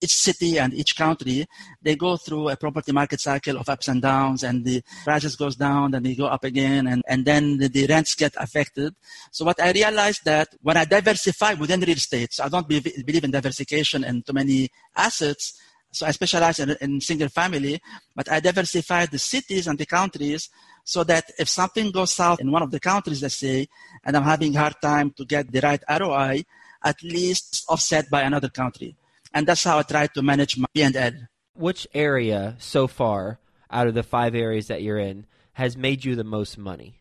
Each 0.00 0.12
city 0.12 0.58
and 0.58 0.74
each 0.74 0.96
country, 0.96 1.46
they 1.80 1.94
go 1.94 2.16
through 2.16 2.48
a 2.48 2.56
property 2.56 2.90
market 2.90 3.20
cycle 3.20 3.56
of 3.58 3.68
ups 3.68 3.86
and 3.86 4.02
downs, 4.02 4.42
and 4.42 4.64
the 4.64 4.82
prices 5.04 5.36
goes 5.36 5.54
down, 5.54 5.94
and 5.94 6.04
they 6.04 6.16
go 6.16 6.26
up 6.26 6.42
again, 6.42 6.88
and, 6.88 7.00
and 7.06 7.24
then 7.24 7.58
the, 7.58 7.68
the 7.68 7.86
rents 7.86 8.16
get 8.16 8.34
affected. 8.38 8.92
So 9.30 9.44
what 9.44 9.62
I 9.62 9.70
realized 9.70 10.24
that 10.24 10.48
when 10.62 10.76
I 10.76 10.84
diversify 10.84 11.54
within 11.54 11.80
real 11.80 11.96
estate, 11.96 12.34
so 12.34 12.42
I 12.42 12.48
don't 12.48 12.68
believe 12.68 13.22
in 13.24 13.30
diversification 13.30 14.02
and 14.02 14.26
too 14.26 14.32
many 14.32 14.68
assets, 14.96 15.60
so 15.92 16.04
I 16.04 16.10
specialize 16.10 16.58
in, 16.58 16.76
in 16.80 17.00
single 17.00 17.28
family, 17.28 17.80
but 18.16 18.30
I 18.30 18.40
diversify 18.40 19.06
the 19.06 19.20
cities 19.20 19.68
and 19.68 19.78
the 19.78 19.86
countries 19.86 20.50
so 20.86 21.02
that 21.02 21.32
if 21.36 21.48
something 21.48 21.90
goes 21.90 22.12
south 22.12 22.40
in 22.40 22.50
one 22.50 22.62
of 22.62 22.70
the 22.70 22.78
countries, 22.78 23.20
let's 23.20 23.34
say, 23.34 23.66
and 24.04 24.16
I'm 24.16 24.22
having 24.22 24.54
a 24.56 24.60
hard 24.60 24.76
time 24.80 25.10
to 25.18 25.24
get 25.24 25.50
the 25.50 25.60
right 25.60 25.82
ROI, 25.90 26.44
at 26.82 27.02
least 27.02 27.66
offset 27.68 28.08
by 28.08 28.22
another 28.22 28.48
country. 28.48 28.96
And 29.34 29.46
that's 29.46 29.64
how 29.64 29.80
I 29.80 29.82
try 29.82 30.06
to 30.06 30.22
manage 30.22 30.56
my 30.56 30.68
P&L. 30.72 31.12
Which 31.54 31.88
area 31.92 32.54
so 32.58 32.86
far 32.86 33.40
out 33.68 33.88
of 33.88 33.94
the 33.94 34.04
five 34.04 34.36
areas 34.36 34.68
that 34.68 34.82
you're 34.82 34.98
in 34.98 35.26
has 35.54 35.76
made 35.76 36.04
you 36.04 36.14
the 36.14 36.24
most 36.24 36.56
money? 36.56 37.00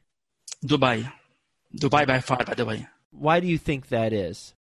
Dubai. 0.66 1.06
Dubai 1.78 2.08
by 2.08 2.20
far, 2.22 2.44
by 2.44 2.56
the 2.56 2.66
way. 2.66 2.88
Why 3.12 3.40
do 3.40 3.46
you 3.46 3.60
think 3.60 3.90
that 3.90 4.14
is? 4.14 4.55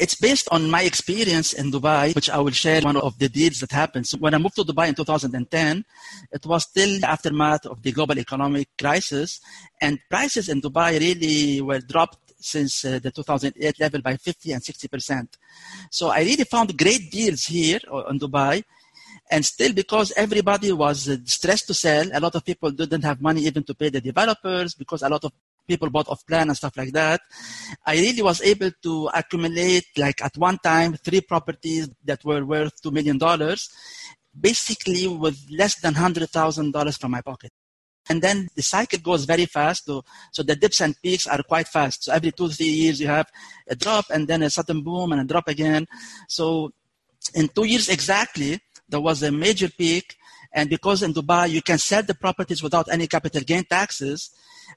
It's 0.00 0.14
based 0.14 0.48
on 0.50 0.70
my 0.70 0.82
experience 0.82 1.52
in 1.52 1.70
Dubai, 1.70 2.14
which 2.14 2.30
I 2.30 2.38
will 2.38 2.52
share 2.52 2.80
one 2.82 2.96
of 2.96 3.18
the 3.18 3.28
deals 3.28 3.60
that 3.60 3.72
happened. 3.72 4.06
So 4.06 4.18
when 4.18 4.34
I 4.34 4.38
moved 4.38 4.56
to 4.56 4.64
Dubai 4.64 4.88
in 4.88 4.94
2010, 4.94 5.84
it 6.32 6.46
was 6.46 6.64
still 6.64 7.00
the 7.00 7.10
aftermath 7.10 7.66
of 7.66 7.82
the 7.82 7.92
global 7.92 8.18
economic 8.18 8.68
crisis, 8.78 9.40
and 9.80 9.98
prices 10.08 10.48
in 10.48 10.60
Dubai 10.60 10.98
really 11.00 11.60
were 11.60 11.80
dropped 11.80 12.18
since 12.38 12.84
uh, 12.84 12.98
the 12.98 13.10
2008 13.10 13.80
level 13.80 14.00
by 14.00 14.16
50 14.16 14.52
and 14.52 14.62
60 14.62 14.88
percent. 14.88 15.36
So 15.90 16.08
I 16.08 16.20
really 16.20 16.44
found 16.44 16.76
great 16.76 17.10
deals 17.10 17.44
here 17.44 17.80
uh, 17.92 18.04
in 18.06 18.18
Dubai. 18.18 18.64
And 19.30 19.44
still, 19.44 19.72
because 19.72 20.12
everybody 20.16 20.72
was 20.72 21.08
uh, 21.08 21.16
stressed 21.24 21.66
to 21.68 21.74
sell, 21.74 22.06
a 22.12 22.20
lot 22.20 22.34
of 22.34 22.44
people 22.44 22.70
didn't 22.70 23.02
have 23.02 23.20
money 23.20 23.42
even 23.42 23.62
to 23.64 23.74
pay 23.74 23.88
the 23.88 24.00
developers 24.00 24.74
because 24.74 25.02
a 25.02 25.08
lot 25.08 25.24
of 25.24 25.32
people 25.72 25.90
bought 25.90 26.08
off 26.08 26.26
plan 26.26 26.48
and 26.48 26.56
stuff 26.56 26.76
like 26.76 26.92
that. 26.92 27.20
I 27.86 27.94
really 28.04 28.22
was 28.30 28.42
able 28.52 28.70
to 28.86 28.92
accumulate, 29.20 29.86
like 29.96 30.22
at 30.22 30.36
one 30.36 30.58
time, 30.58 30.90
three 31.06 31.22
properties 31.32 31.88
that 32.04 32.24
were 32.24 32.44
worth 32.44 32.82
$2 32.82 32.92
million, 32.98 33.18
basically 34.48 35.08
with 35.08 35.38
less 35.50 35.74
than 35.80 35.94
$100,000 35.94 37.00
from 37.00 37.10
my 37.10 37.22
pocket. 37.22 37.52
And 38.08 38.20
then 38.20 38.48
the 38.56 38.62
cycle 38.62 38.98
goes 38.98 39.24
very 39.24 39.46
fast. 39.46 39.86
So, 39.86 40.04
so 40.32 40.42
the 40.42 40.56
dips 40.56 40.80
and 40.80 40.94
peaks 41.02 41.26
are 41.26 41.42
quite 41.42 41.68
fast. 41.68 42.04
So 42.04 42.12
every 42.12 42.32
two, 42.32 42.48
three 42.48 42.66
years, 42.66 43.00
you 43.00 43.06
have 43.06 43.30
a 43.68 43.76
drop 43.76 44.06
and 44.10 44.26
then 44.26 44.42
a 44.42 44.50
sudden 44.50 44.82
boom 44.82 45.12
and 45.12 45.20
a 45.20 45.24
drop 45.24 45.48
again. 45.48 45.86
So 46.28 46.72
in 47.34 47.48
two 47.48 47.64
years 47.64 47.88
exactly, 47.88 48.60
there 48.88 49.00
was 49.00 49.22
a 49.22 49.30
major 49.30 49.68
peak. 49.68 50.16
And 50.52 50.68
because 50.68 51.02
in 51.02 51.14
Dubai, 51.14 51.48
you 51.50 51.62
can 51.62 51.78
sell 51.78 52.02
the 52.02 52.14
properties 52.14 52.62
without 52.62 52.88
any 52.90 53.06
capital 53.06 53.42
gain 53.42 53.64
taxes, 53.64 54.30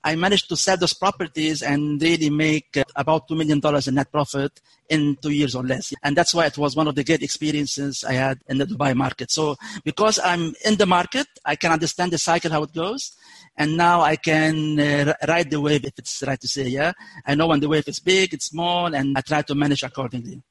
I 0.04 0.16
managed 0.16 0.50
to 0.50 0.58
sell 0.58 0.78
those 0.78 0.94
properties 0.94 1.62
and 1.62 2.02
really 2.02 2.30
make 2.30 2.78
uh, 2.78 2.84
about 2.96 3.28
$2 3.28 3.38
million 3.38 3.62
in 3.88 3.96
net 3.96 4.12
profit 4.12 4.60
in 4.90 5.18
two 5.22 5.32
years 5.32 5.56
or 5.56 5.64
less. 5.64 5.94
And 6.04 6.16
that's 6.16 6.34
why 6.34 6.46
it 6.46 6.58
was 6.58 6.76
one 6.76 6.88
of 6.88 6.96
the 6.96 7.04
great 7.04 7.24
experiences 7.24 8.04
I 8.04 8.14
had 8.14 8.40
in 8.48 8.58
the 8.58 8.66
Dubai 8.66 8.96
market. 8.96 9.32
So 9.32 9.56
because 9.84 10.20
I'm 10.20 10.54
in 10.64 10.76
the 10.76 10.86
market, 10.86 11.28
I 11.44 11.56
can 11.56 11.72
understand 11.72 12.12
the 12.12 12.18
cycle, 12.18 12.52
how 12.52 12.64
it 12.64 12.74
goes. 12.74 13.16
And 13.58 13.78
now 13.78 14.02
I 14.02 14.16
can 14.16 14.80
uh, 14.80 15.14
ride 15.28 15.50
the 15.50 15.62
wave, 15.62 15.86
if 15.86 15.94
it's 15.98 16.24
right 16.26 16.40
to 16.40 16.48
say, 16.48 16.68
yeah. 16.68 16.92
I 17.26 17.36
know 17.36 17.48
when 17.48 17.60
the 17.60 17.70
wave 17.70 17.88
is 17.88 18.00
big, 18.00 18.34
it's 18.34 18.48
small, 18.48 18.94
and 18.94 19.18
I 19.18 19.22
try 19.22 19.42
to 19.44 19.56
manage 19.56 19.84
accordingly. 19.84 20.44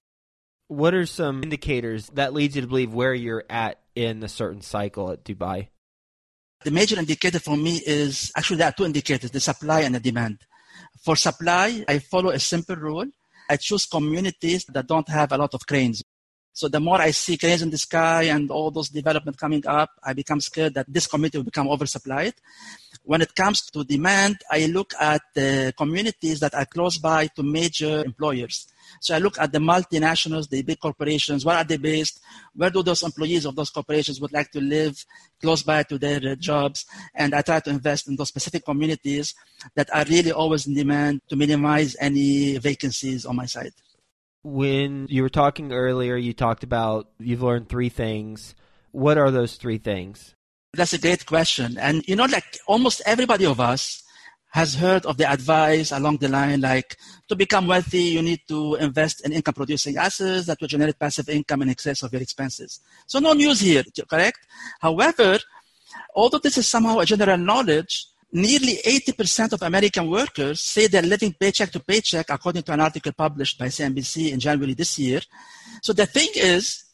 What 0.68 0.94
are 0.94 1.04
some 1.04 1.42
indicators 1.42 2.08
that 2.14 2.32
leads 2.32 2.56
you 2.56 2.62
to 2.62 2.68
believe 2.68 2.94
where 2.94 3.12
you're 3.12 3.44
at 3.50 3.80
in 3.94 4.22
a 4.22 4.28
certain 4.28 4.62
cycle 4.62 5.10
at 5.10 5.22
Dubai? 5.22 5.68
The 6.64 6.70
major 6.70 6.98
indicator 6.98 7.38
for 7.38 7.58
me 7.58 7.82
is 7.84 8.32
actually 8.34 8.56
there 8.56 8.68
are 8.68 8.72
two 8.72 8.86
indicators, 8.86 9.30
the 9.30 9.40
supply 9.40 9.80
and 9.80 9.94
the 9.94 10.00
demand. 10.00 10.38
For 11.04 11.14
supply, 11.14 11.84
I 11.86 11.98
follow 11.98 12.30
a 12.30 12.38
simple 12.38 12.76
rule. 12.76 13.04
I 13.50 13.56
choose 13.58 13.84
communities 13.84 14.64
that 14.72 14.86
don't 14.86 15.08
have 15.10 15.32
a 15.32 15.36
lot 15.36 15.52
of 15.52 15.66
cranes. 15.66 16.02
So 16.54 16.68
the 16.68 16.78
more 16.78 17.00
I 17.00 17.10
see 17.10 17.36
cranes 17.36 17.62
in 17.62 17.70
the 17.70 17.78
sky 17.78 18.22
and 18.34 18.48
all 18.48 18.70
those 18.70 18.88
development 18.88 19.36
coming 19.36 19.66
up, 19.66 19.90
I 20.04 20.12
become 20.12 20.40
scared 20.40 20.74
that 20.74 20.86
this 20.88 21.08
community 21.08 21.38
will 21.38 21.44
become 21.44 21.66
oversupplied. 21.66 22.34
When 23.02 23.20
it 23.22 23.34
comes 23.34 23.62
to 23.72 23.82
demand, 23.82 24.36
I 24.48 24.66
look 24.66 24.94
at 25.00 25.22
the 25.34 25.74
communities 25.76 26.38
that 26.38 26.54
are 26.54 26.64
close 26.64 26.96
by 26.96 27.26
to 27.34 27.42
major 27.42 28.04
employers. 28.04 28.68
So 29.00 29.16
I 29.16 29.18
look 29.18 29.36
at 29.40 29.50
the 29.50 29.58
multinationals, 29.58 30.48
the 30.48 30.62
big 30.62 30.78
corporations, 30.78 31.44
where 31.44 31.56
are 31.56 31.64
they 31.64 31.76
based? 31.76 32.20
Where 32.54 32.70
do 32.70 32.84
those 32.84 33.02
employees 33.02 33.46
of 33.46 33.56
those 33.56 33.70
corporations 33.70 34.20
would 34.20 34.32
like 34.32 34.52
to 34.52 34.60
live 34.60 35.04
close 35.40 35.64
by 35.64 35.82
to 35.82 35.98
their 35.98 36.36
jobs? 36.36 36.86
And 37.16 37.34
I 37.34 37.42
try 37.42 37.58
to 37.60 37.70
invest 37.70 38.06
in 38.06 38.14
those 38.14 38.28
specific 38.28 38.64
communities 38.64 39.34
that 39.74 39.92
are 39.92 40.04
really 40.04 40.30
always 40.30 40.68
in 40.68 40.74
demand 40.74 41.22
to 41.30 41.34
minimize 41.34 41.96
any 41.98 42.58
vacancies 42.58 43.26
on 43.26 43.34
my 43.34 43.46
side. 43.46 43.72
When 44.44 45.06
you 45.08 45.22
were 45.22 45.30
talking 45.30 45.72
earlier, 45.72 46.16
you 46.16 46.34
talked 46.34 46.62
about 46.62 47.08
you've 47.18 47.42
learned 47.42 47.68
three 47.68 47.88
things. 47.88 48.54
What 48.92 49.18
are 49.18 49.30
those 49.30 49.56
three 49.56 49.78
things? 49.78 50.34
That's 50.74 50.92
a 50.92 50.98
great 50.98 51.24
question. 51.24 51.78
And 51.78 52.06
you 52.06 52.14
know, 52.14 52.26
like 52.26 52.58
almost 52.68 53.00
everybody 53.06 53.46
of 53.46 53.58
us 53.58 54.04
has 54.54 54.76
heard 54.76 55.04
of 55.04 55.16
the 55.16 55.28
advice 55.28 55.90
along 55.90 56.18
the 56.18 56.28
line 56.28 56.60
like 56.60 56.96
to 57.28 57.34
become 57.34 57.66
wealthy 57.66 58.14
you 58.14 58.22
need 58.22 58.40
to 58.46 58.76
invest 58.76 59.26
in 59.26 59.32
income 59.32 59.54
producing 59.54 59.96
assets 59.96 60.46
that 60.46 60.60
will 60.60 60.68
generate 60.68 60.96
passive 60.96 61.28
income 61.28 61.62
in 61.62 61.68
excess 61.68 62.04
of 62.04 62.12
your 62.12 62.22
expenses 62.22 62.78
so 63.06 63.18
no 63.18 63.32
news 63.32 63.58
here 63.58 63.82
correct 64.08 64.38
however 64.80 65.40
although 66.14 66.38
this 66.38 66.56
is 66.56 66.68
somehow 66.68 67.00
a 67.00 67.04
general 67.04 67.36
knowledge 67.36 68.06
nearly 68.34 68.78
80% 68.84 69.52
of 69.52 69.62
american 69.62 70.10
workers 70.10 70.60
say 70.60 70.88
they're 70.88 71.02
living 71.02 71.32
paycheck 71.38 71.70
to 71.70 71.78
paycheck 71.78 72.26
according 72.28 72.64
to 72.64 72.72
an 72.72 72.80
article 72.80 73.12
published 73.12 73.56
by 73.58 73.66
cnbc 73.66 74.32
in 74.32 74.40
january 74.40 74.74
this 74.74 74.98
year. 74.98 75.20
So 75.82 75.92
the 75.92 76.06
thing 76.06 76.30
is 76.34 76.84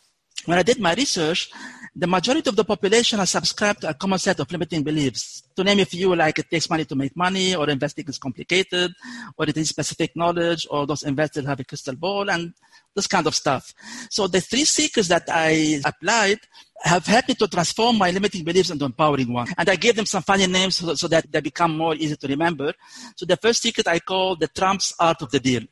when 0.44 0.59
i 0.59 0.62
did 0.62 0.78
my 0.78 0.92
research 0.94 1.50
the 1.94 2.06
majority 2.06 2.49
of 2.49 2.56
the 2.56 2.64
population 2.64 3.18
has 3.18 3.30
subscribed 3.30 3.80
to 3.80 3.88
a 3.88 3.94
common 3.94 4.18
set 4.18 4.38
of 4.40 4.50
limiting 4.50 4.82
beliefs. 4.82 5.42
To 5.56 5.64
name 5.64 5.80
a 5.80 5.85
few, 5.85 6.14
like 6.14 6.38
it 6.38 6.50
takes 6.50 6.70
money 6.70 6.85
to 6.85 6.94
make 6.94 7.16
money, 7.16 7.54
or 7.54 7.68
investing 7.68 8.04
is 8.09 8.18
complicated, 8.18 8.92
or 9.37 9.49
it 9.49 9.56
needs 9.56 9.70
specific 9.70 10.14
knowledge, 10.14 10.66
or 10.70 10.87
those 10.87 11.02
investors 11.02 11.47
have 11.47 11.59
a 11.61 11.64
crystal 11.64 11.97
ball, 11.97 12.30
and 12.30 12.54
this 12.94 13.06
kind 13.06 13.26
of 13.26 13.35
stuff. 13.35 13.75
So 14.09 14.26
the 14.26 14.40
three 14.40 14.64
secrets 14.64 15.09
that 15.09 15.25
I 15.28 15.80
applied 15.85 16.38
have 16.82 17.06
helped 17.06 17.28
me 17.28 17.35
to 17.35 17.49
transform 17.49 17.99
my 17.99 18.11
limiting 18.11 18.44
beliefs 18.44 18.70
into 18.70 18.85
empowering 18.85 19.32
ones. 19.32 19.52
And 19.59 19.68
I 19.68 19.76
gave 19.76 19.97
them 19.97 20.06
some 20.06 20.23
funny 20.23 20.47
names 20.47 20.76
so, 20.76 20.94
so 20.94 21.09
that 21.09 21.30
they 21.30 21.40
become 21.40 21.76
more 21.76 21.94
easy 21.94 22.16
to 22.16 22.26
remember. 22.26 22.73
So 23.16 23.26
the 23.26 23.37
first 23.37 23.62
secret 23.62 23.87
I 23.87 23.99
call 23.99 24.37
the 24.37 24.49
Trump's 24.49 24.94
art 24.99 25.23
of 25.23 25.30
the 25.30 25.40
deal. 25.40 25.62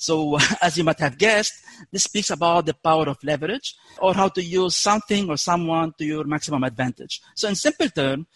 So, 0.00 0.38
as 0.62 0.78
you 0.78 0.84
might 0.84 0.98
have 1.00 1.18
guessed, 1.18 1.52
this 1.92 2.04
speaks 2.04 2.30
about 2.30 2.64
the 2.64 2.74
power 2.74 3.06
of 3.06 3.22
leverage 3.22 3.76
or 4.00 4.14
how 4.14 4.28
to 4.28 4.42
use 4.42 4.74
something 4.74 5.28
or 5.28 5.36
someone 5.36 5.92
to 5.98 6.04
your 6.06 6.24
maximum 6.24 6.64
advantage. 6.64 7.20
So, 7.36 7.48
in 7.48 7.54
simple 7.54 7.90
terms, 7.90 8.26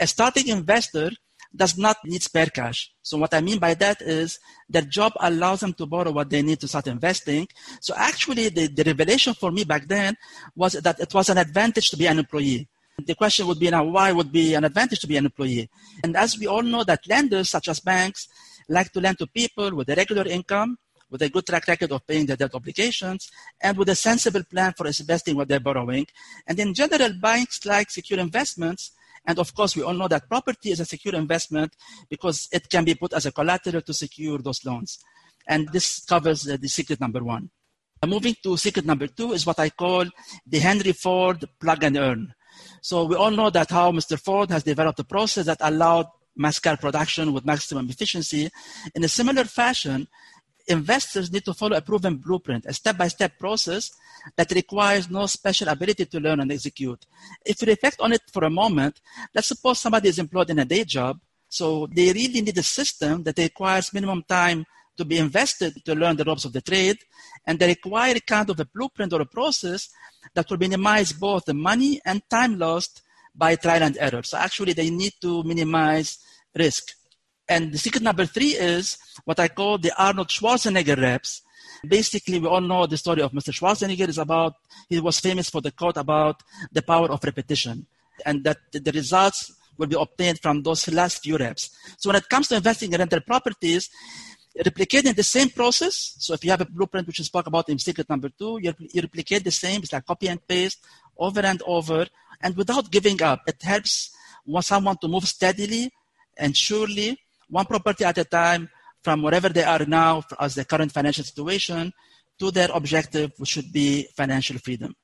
a 0.00 0.06
starting 0.06 0.48
investor 0.48 1.10
does 1.54 1.76
not 1.76 1.98
need 2.04 2.22
spare 2.22 2.46
cash. 2.46 2.90
So, 3.02 3.18
what 3.18 3.34
I 3.34 3.42
mean 3.42 3.58
by 3.58 3.74
that 3.74 4.00
is 4.00 4.40
their 4.70 4.88
job 4.88 5.12
allows 5.20 5.60
them 5.60 5.74
to 5.74 5.84
borrow 5.84 6.12
what 6.12 6.30
they 6.30 6.40
need 6.40 6.60
to 6.60 6.68
start 6.68 6.86
investing. 6.86 7.46
So, 7.82 7.92
actually, 7.94 8.48
the, 8.48 8.68
the 8.68 8.84
revelation 8.84 9.34
for 9.34 9.50
me 9.50 9.64
back 9.64 9.86
then 9.86 10.16
was 10.56 10.72
that 10.72 10.98
it 10.98 11.12
was 11.12 11.28
an 11.28 11.36
advantage 11.36 11.90
to 11.90 11.98
be 11.98 12.06
an 12.06 12.20
employee. 12.20 12.68
The 13.04 13.14
question 13.14 13.46
would 13.48 13.58
be 13.58 13.68
now, 13.68 13.84
why 13.84 14.12
would 14.12 14.32
be 14.32 14.54
an 14.54 14.64
advantage 14.64 15.00
to 15.00 15.06
be 15.06 15.18
an 15.18 15.26
employee? 15.26 15.68
And 16.02 16.16
as 16.16 16.38
we 16.38 16.46
all 16.46 16.62
know 16.62 16.84
that 16.84 17.06
lenders 17.06 17.50
such 17.50 17.68
as 17.68 17.80
banks 17.80 18.28
like 18.68 18.92
to 18.92 19.00
lend 19.00 19.18
to 19.18 19.26
people 19.26 19.74
with 19.74 19.90
a 19.90 19.94
regular 19.94 20.26
income 20.26 20.78
with 21.12 21.22
a 21.22 21.28
good 21.28 21.46
track 21.46 21.68
record 21.68 21.92
of 21.92 22.06
paying 22.06 22.26
their 22.26 22.36
debt 22.36 22.54
obligations, 22.54 23.30
and 23.60 23.76
with 23.76 23.90
a 23.90 23.94
sensible 23.94 24.42
plan 24.42 24.72
for 24.76 24.86
investing 24.86 25.36
what 25.36 25.46
they're 25.46 25.60
borrowing. 25.60 26.06
And 26.46 26.58
in 26.58 26.72
general, 26.74 27.12
banks 27.20 27.64
like 27.66 27.90
secure 27.90 28.18
investments. 28.18 28.92
And 29.26 29.38
of 29.38 29.54
course, 29.54 29.76
we 29.76 29.82
all 29.82 29.94
know 29.94 30.08
that 30.08 30.28
property 30.28 30.70
is 30.72 30.80
a 30.80 30.84
secure 30.84 31.14
investment 31.14 31.76
because 32.08 32.48
it 32.50 32.68
can 32.68 32.84
be 32.84 32.94
put 32.94 33.12
as 33.12 33.26
a 33.26 33.30
collateral 33.30 33.82
to 33.82 33.94
secure 33.94 34.38
those 34.38 34.64
loans. 34.64 34.98
And 35.46 35.68
this 35.68 36.04
covers 36.04 36.42
the 36.42 36.68
secret 36.68 37.00
number 37.00 37.22
one. 37.22 37.50
Moving 38.04 38.34
to 38.42 38.56
secret 38.56 38.84
number 38.84 39.06
two 39.06 39.32
is 39.32 39.46
what 39.46 39.60
I 39.60 39.70
call 39.70 40.06
the 40.44 40.58
Henry 40.58 40.92
Ford 40.92 41.44
plug 41.60 41.84
and 41.84 41.96
earn. 41.96 42.34
So 42.80 43.04
we 43.04 43.14
all 43.14 43.30
know 43.30 43.50
that 43.50 43.70
how 43.70 43.92
Mr. 43.92 44.18
Ford 44.18 44.50
has 44.50 44.64
developed 44.64 44.98
a 44.98 45.04
process 45.04 45.46
that 45.46 45.58
allowed 45.60 46.06
mass 46.36 46.58
car 46.58 46.76
production 46.76 47.32
with 47.32 47.44
maximum 47.44 47.88
efficiency. 47.90 48.50
In 48.94 49.04
a 49.04 49.08
similar 49.08 49.44
fashion, 49.44 50.08
investors 50.68 51.32
need 51.32 51.44
to 51.44 51.54
follow 51.54 51.76
a 51.76 51.80
proven 51.80 52.16
blueprint, 52.16 52.66
a 52.66 52.72
step-by-step 52.72 53.38
process 53.38 53.90
that 54.36 54.50
requires 54.52 55.10
no 55.10 55.26
special 55.26 55.68
ability 55.68 56.06
to 56.06 56.20
learn 56.20 56.40
and 56.40 56.52
execute. 56.52 57.06
If 57.44 57.60
you 57.62 57.68
reflect 57.68 58.00
on 58.00 58.12
it 58.12 58.22
for 58.32 58.44
a 58.44 58.50
moment, 58.50 59.00
let's 59.34 59.48
suppose 59.48 59.80
somebody 59.80 60.08
is 60.08 60.18
employed 60.18 60.50
in 60.50 60.58
a 60.58 60.64
day 60.64 60.84
job, 60.84 61.18
so 61.48 61.86
they 61.94 62.12
really 62.12 62.40
need 62.40 62.56
a 62.56 62.62
system 62.62 63.22
that 63.24 63.38
requires 63.38 63.92
minimum 63.92 64.22
time 64.28 64.64
to 64.96 65.04
be 65.04 65.18
invested 65.18 65.74
to 65.84 65.94
learn 65.94 66.16
the 66.16 66.24
ropes 66.24 66.44
of 66.44 66.52
the 66.52 66.60
trade, 66.60 66.98
and 67.46 67.58
they 67.58 67.66
require 67.66 68.14
kind 68.20 68.48
of 68.50 68.60
a 68.60 68.64
blueprint 68.64 69.12
or 69.12 69.22
a 69.22 69.26
process 69.26 69.88
that 70.34 70.48
will 70.48 70.58
minimize 70.58 71.12
both 71.12 71.44
the 71.44 71.54
money 71.54 72.00
and 72.04 72.22
time 72.30 72.58
lost 72.58 73.02
by 73.34 73.56
trial 73.56 73.82
and 73.82 73.96
error. 73.98 74.22
So 74.22 74.36
actually, 74.38 74.74
they 74.74 74.90
need 74.90 75.14
to 75.22 75.42
minimize 75.42 76.18
risk. 76.54 76.92
And 77.52 77.70
the 77.70 77.76
secret 77.76 78.02
number 78.02 78.24
three 78.24 78.54
is 78.56 78.96
what 79.26 79.38
I 79.38 79.48
call 79.48 79.76
the 79.76 79.92
Arnold 80.02 80.28
Schwarzenegger 80.28 80.98
reps. 80.98 81.42
Basically, 81.86 82.40
we 82.40 82.46
all 82.46 82.62
know 82.62 82.86
the 82.86 82.96
story 82.96 83.20
of 83.20 83.32
Mr. 83.32 83.52
Schwarzenegger 83.52 84.08
is 84.08 84.16
about, 84.16 84.54
he 84.88 84.98
was 85.00 85.20
famous 85.20 85.50
for 85.50 85.60
the 85.60 85.70
quote 85.70 85.98
about 85.98 86.42
the 86.72 86.80
power 86.80 87.10
of 87.12 87.22
repetition 87.22 87.86
and 88.24 88.42
that 88.44 88.56
the 88.72 88.92
results 88.92 89.52
will 89.76 89.86
be 89.86 89.96
obtained 90.00 90.40
from 90.40 90.62
those 90.62 90.90
last 90.90 91.22
few 91.22 91.36
reps. 91.36 91.68
So 91.98 92.08
when 92.08 92.16
it 92.16 92.26
comes 92.30 92.48
to 92.48 92.56
investing 92.56 92.90
in 92.90 93.00
rental 93.00 93.20
properties, 93.20 93.90
replicating 94.58 95.14
the 95.14 95.22
same 95.22 95.50
process. 95.50 96.14
So 96.20 96.32
if 96.32 96.42
you 96.46 96.50
have 96.52 96.62
a 96.62 96.64
blueprint, 96.64 97.06
which 97.06 97.18
we 97.18 97.24
spoke 97.26 97.48
about 97.48 97.68
in 97.68 97.78
secret 97.78 98.08
number 98.08 98.30
two, 98.30 98.60
you, 98.62 98.72
you 98.94 99.02
replicate 99.02 99.44
the 99.44 99.50
same. 99.50 99.82
It's 99.82 99.92
like 99.92 100.06
copy 100.06 100.28
and 100.28 100.40
paste 100.48 100.78
over 101.18 101.40
and 101.40 101.60
over 101.66 102.06
and 102.40 102.56
without 102.56 102.90
giving 102.90 103.22
up. 103.22 103.42
It 103.46 103.62
helps 103.62 104.16
someone 104.62 104.96
to 105.02 105.08
move 105.08 105.28
steadily 105.28 105.92
and 106.38 106.56
surely 106.56 107.18
one 107.52 107.66
property 107.66 108.04
at 108.04 108.16
a 108.16 108.24
time 108.24 108.68
from 109.04 109.22
wherever 109.22 109.48
they 109.48 109.62
are 109.62 109.84
now 109.84 110.24
as 110.40 110.54
the 110.54 110.64
current 110.64 110.90
financial 110.90 111.22
situation 111.22 111.92
to 112.38 112.50
their 112.50 112.68
objective, 112.72 113.32
which 113.36 113.50
should 113.50 113.72
be 113.72 114.08
financial 114.16 114.58
freedom. 114.58 114.94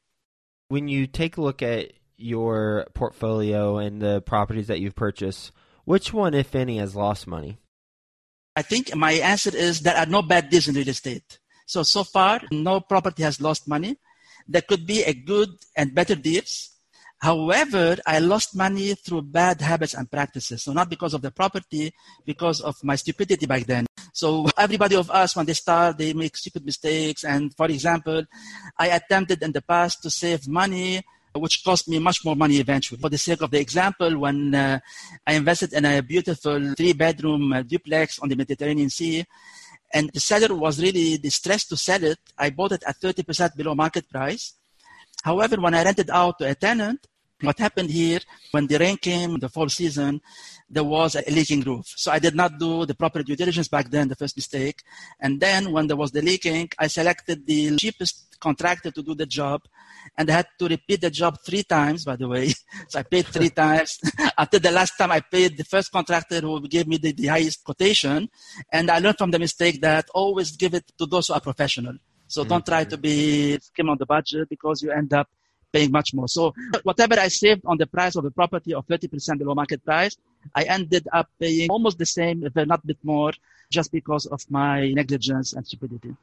When 0.69 0.89
you 0.89 1.07
take 1.07 1.37
a 1.37 1.43
look 1.43 1.63
at 1.63 1.93
your 2.17 2.87
portfolio 2.95 3.79
and 3.79 4.01
the 4.01 4.23
properties 4.23 4.67
that 4.69 4.81
you've 4.81 4.97
purchased, 4.97 5.53
which 5.85 6.13
one, 6.13 6.35
if 6.35 6.55
any, 6.55 6.79
has 6.79 6.97
lost 6.97 7.27
money? 7.27 7.59
I 8.57 8.63
think 8.63 8.95
my 8.97 9.13
answer 9.13 9.55
is 9.55 9.81
there 9.81 9.97
are 9.97 10.07
no 10.07 10.23
bad 10.23 10.51
deals 10.51 10.69
in 10.69 10.75
real 10.75 10.89
estate. 10.89 11.39
So, 11.67 11.83
so 11.83 12.03
far, 12.03 12.41
no 12.51 12.81
property 12.81 13.23
has 13.23 13.41
lost 13.41 13.69
money. 13.69 13.97
There 14.49 14.63
could 14.63 14.87
be 14.87 15.03
a 15.03 15.13
good 15.13 15.51
and 15.77 15.95
better 15.95 16.15
deals, 16.15 16.71
However, 17.21 17.97
I 18.07 18.21
lost 18.21 18.55
money 18.55 18.95
through 18.95 19.23
bad 19.23 19.61
habits 19.61 19.95
and 19.95 20.11
practices. 20.11 20.63
So 20.63 20.73
not 20.73 20.89
because 20.89 21.15
of 21.15 21.23
the 21.23 21.33
property, 21.33 21.93
because 22.25 22.61
of 22.61 22.77
my 22.85 22.95
stupidity 22.95 23.47
back 23.47 23.67
then. 23.67 23.87
So 24.13 24.47
everybody 24.59 24.95
of 24.95 25.11
us, 25.11 25.35
when 25.35 25.47
they 25.47 25.55
start, 25.55 25.99
they 25.99 26.13
make 26.13 26.37
stupid 26.37 26.65
mistakes. 26.65 27.25
And 27.25 27.55
for 27.57 27.67
example, 27.67 28.23
I 28.79 28.89
attempted 28.89 29.43
in 29.43 29.51
the 29.51 29.63
past 29.63 30.03
to 30.03 30.11
save 30.11 30.47
money, 30.47 31.03
which 31.35 31.65
cost 31.65 31.89
me 31.89 31.99
much 31.99 32.25
more 32.25 32.37
money 32.37 32.59
eventually. 32.59 33.01
For 33.01 33.11
the 33.11 33.19
sake 33.19 33.43
of 33.43 33.51
the 33.51 33.61
example, 33.61 34.17
when 34.19 34.55
uh, 34.55 34.79
I 35.27 35.35
invested 35.35 35.73
in 35.73 35.85
a 35.85 36.01
beautiful 36.03 36.75
three-bedroom 36.75 37.53
uh, 37.53 37.63
duplex 37.63 38.21
on 38.21 38.29
the 38.29 38.37
Mediterranean 38.37 38.91
Sea, 38.91 39.25
and 39.93 40.11
the 40.13 40.21
seller 40.21 40.55
was 40.55 40.81
really 40.81 41.19
distressed 41.19 41.71
to 41.71 41.77
sell 41.77 42.03
it, 42.05 42.19
I 42.37 42.51
bought 42.51 42.73
it 42.73 42.85
at 42.87 43.01
30% 43.01 43.57
below 43.57 43.75
market 43.75 44.09
price 44.09 44.55
However, 45.23 45.57
when 45.61 45.75
I 45.75 45.85
rented 45.85 46.11
out 46.11 46.39
to 46.39 46.51
a 46.51 46.55
tenant, 46.55 47.07
what 47.41 47.59
happened 47.59 47.91
here 47.91 48.21
when 48.51 48.67
the 48.67 48.79
rain 48.79 48.97
came 48.97 49.39
the 49.39 49.49
fall 49.49 49.69
season 49.69 50.21
there 50.71 50.85
was 50.85 51.15
a 51.15 51.23
leaking 51.31 51.61
roof. 51.63 51.87
So 51.97 52.11
i 52.11 52.19
did 52.19 52.35
not 52.35 52.59
do 52.59 52.85
the 52.85 52.95
proper 52.95 53.23
due 53.23 53.37
diligence 53.37 53.69
back 53.69 53.91
then 53.91 54.09
the 54.09 54.17
first 54.17 54.37
mistake. 54.37 54.83
And 55.21 55.41
then 55.41 55.73
when 55.73 55.87
there 55.87 55.97
was 55.97 56.11
the 56.11 56.23
leaking 56.23 56.71
i 56.79 56.89
selected 56.89 57.47
the 57.47 57.77
cheapest 57.77 58.37
contractor 58.41 58.91
to 58.91 59.03
do 59.03 59.15
the 59.15 59.27
job. 59.27 59.63
And 60.17 60.29
i 60.31 60.35
had 60.35 60.49
to 60.59 60.69
repeat 60.69 61.01
the 61.01 61.11
job 61.11 61.39
three 61.47 61.63
times 61.63 62.05
by 62.05 62.17
the 62.17 62.29
way. 62.29 62.53
So 62.89 62.99
i 62.99 63.03
paid 63.03 63.27
three 63.27 63.51
times. 63.65 64.01
After 64.39 64.59
the 64.59 64.73
last 64.73 64.97
time 64.99 65.13
i 65.13 65.21
paid 65.21 65.57
the 65.57 65.65
first 65.65 65.93
contractor 65.93 66.41
who 66.41 66.67
gave 66.67 66.89
me 66.89 66.97
the, 66.99 67.13
the 67.13 67.27
highest 67.29 67.65
quotation. 67.65 68.29
And 68.73 68.91
i 68.91 68.99
learned 68.99 69.19
from 69.19 69.31
the 69.31 69.39
mistake 69.39 69.81
that 69.83 70.09
always 70.13 70.57
give 70.57 70.75
it 70.75 70.93
to 70.99 71.07
those 71.07 71.29
who 71.29 71.35
are 71.35 71.41
professional 71.41 71.95
so 72.29 72.43
mm-hmm. 72.43 72.51
don't 72.51 72.67
try 72.67 72.85
to 72.85 72.97
be 72.97 73.59
skim 73.59 73.89
on 73.89 73.99
the 73.99 74.07
budget 74.07 74.49
because 74.49 74.83
you 74.83 74.93
end 74.93 75.13
up 75.13 75.29
paying 75.73 75.91
much 75.91 76.15
more. 76.15 76.29
So 76.29 76.55
whatever 76.83 77.19
I 77.19 77.29
saved 77.29 77.63
on 77.67 77.79
the 77.79 77.87
price 77.87 78.17
of 78.17 78.25
a 78.25 78.31
property 78.31 78.75
of 78.75 78.87
30% 78.87 79.39
below 79.39 79.55
market 79.55 79.85
price, 79.85 80.17
I 80.55 80.63
ended 80.65 81.09
up 81.13 81.29
paying 81.41 81.71
almost 81.71 81.99
the 81.99 82.07
same, 82.07 82.45
if 82.45 82.55
not 82.55 82.85
a 82.85 82.87
bit 82.87 82.99
more, 83.03 83.33
just 83.71 83.93
because 83.93 84.27
of 84.27 84.41
my 84.51 84.91
negligence 84.93 85.53
and 85.53 85.67
stupidity. 85.67 86.17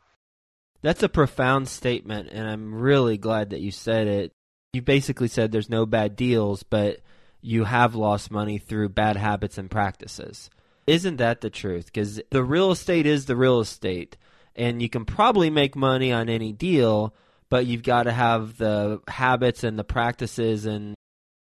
That's 0.82 1.04
a 1.04 1.10
profound 1.10 1.68
statement, 1.68 2.30
and 2.32 2.48
I'm 2.48 2.74
really 2.74 3.18
glad 3.18 3.50
that 3.50 3.62
you 3.62 3.72
said 3.72 4.08
it. 4.08 4.32
You 4.74 4.82
basically 4.82 5.30
said 5.30 5.52
there's 5.52 5.70
no 5.70 5.86
bad 5.86 6.16
deals, 6.16 6.64
but 6.64 7.00
you 7.42 7.64
have 7.64 7.96
lost 7.96 8.30
money 8.30 8.58
through 8.58 8.90
bad 8.90 9.16
habits 9.18 9.58
and 9.58 9.70
practices. 9.70 10.50
Isn't 10.86 11.18
that 11.18 11.42
the 11.42 11.50
truth? 11.50 11.86
Because 11.86 12.22
the 12.30 12.44
real 12.44 12.72
estate 12.72 13.08
is 13.08 13.26
the 13.26 13.36
real 13.36 13.60
estate 13.60 14.18
and 14.56 14.82
you 14.82 14.90
can 14.90 15.06
probably 15.06 15.50
make 15.50 15.76
money 15.76 16.12
on 16.12 16.30
any 16.30 16.52
deal, 16.52 17.14
but 17.50 17.66
you've 17.66 17.84
got 17.84 18.04
to 18.04 18.12
have 18.12 18.58
the 18.58 19.02
habits 19.08 19.64
and 19.64 19.78
the 19.78 19.84
practices 19.84 20.66
and 20.66 20.96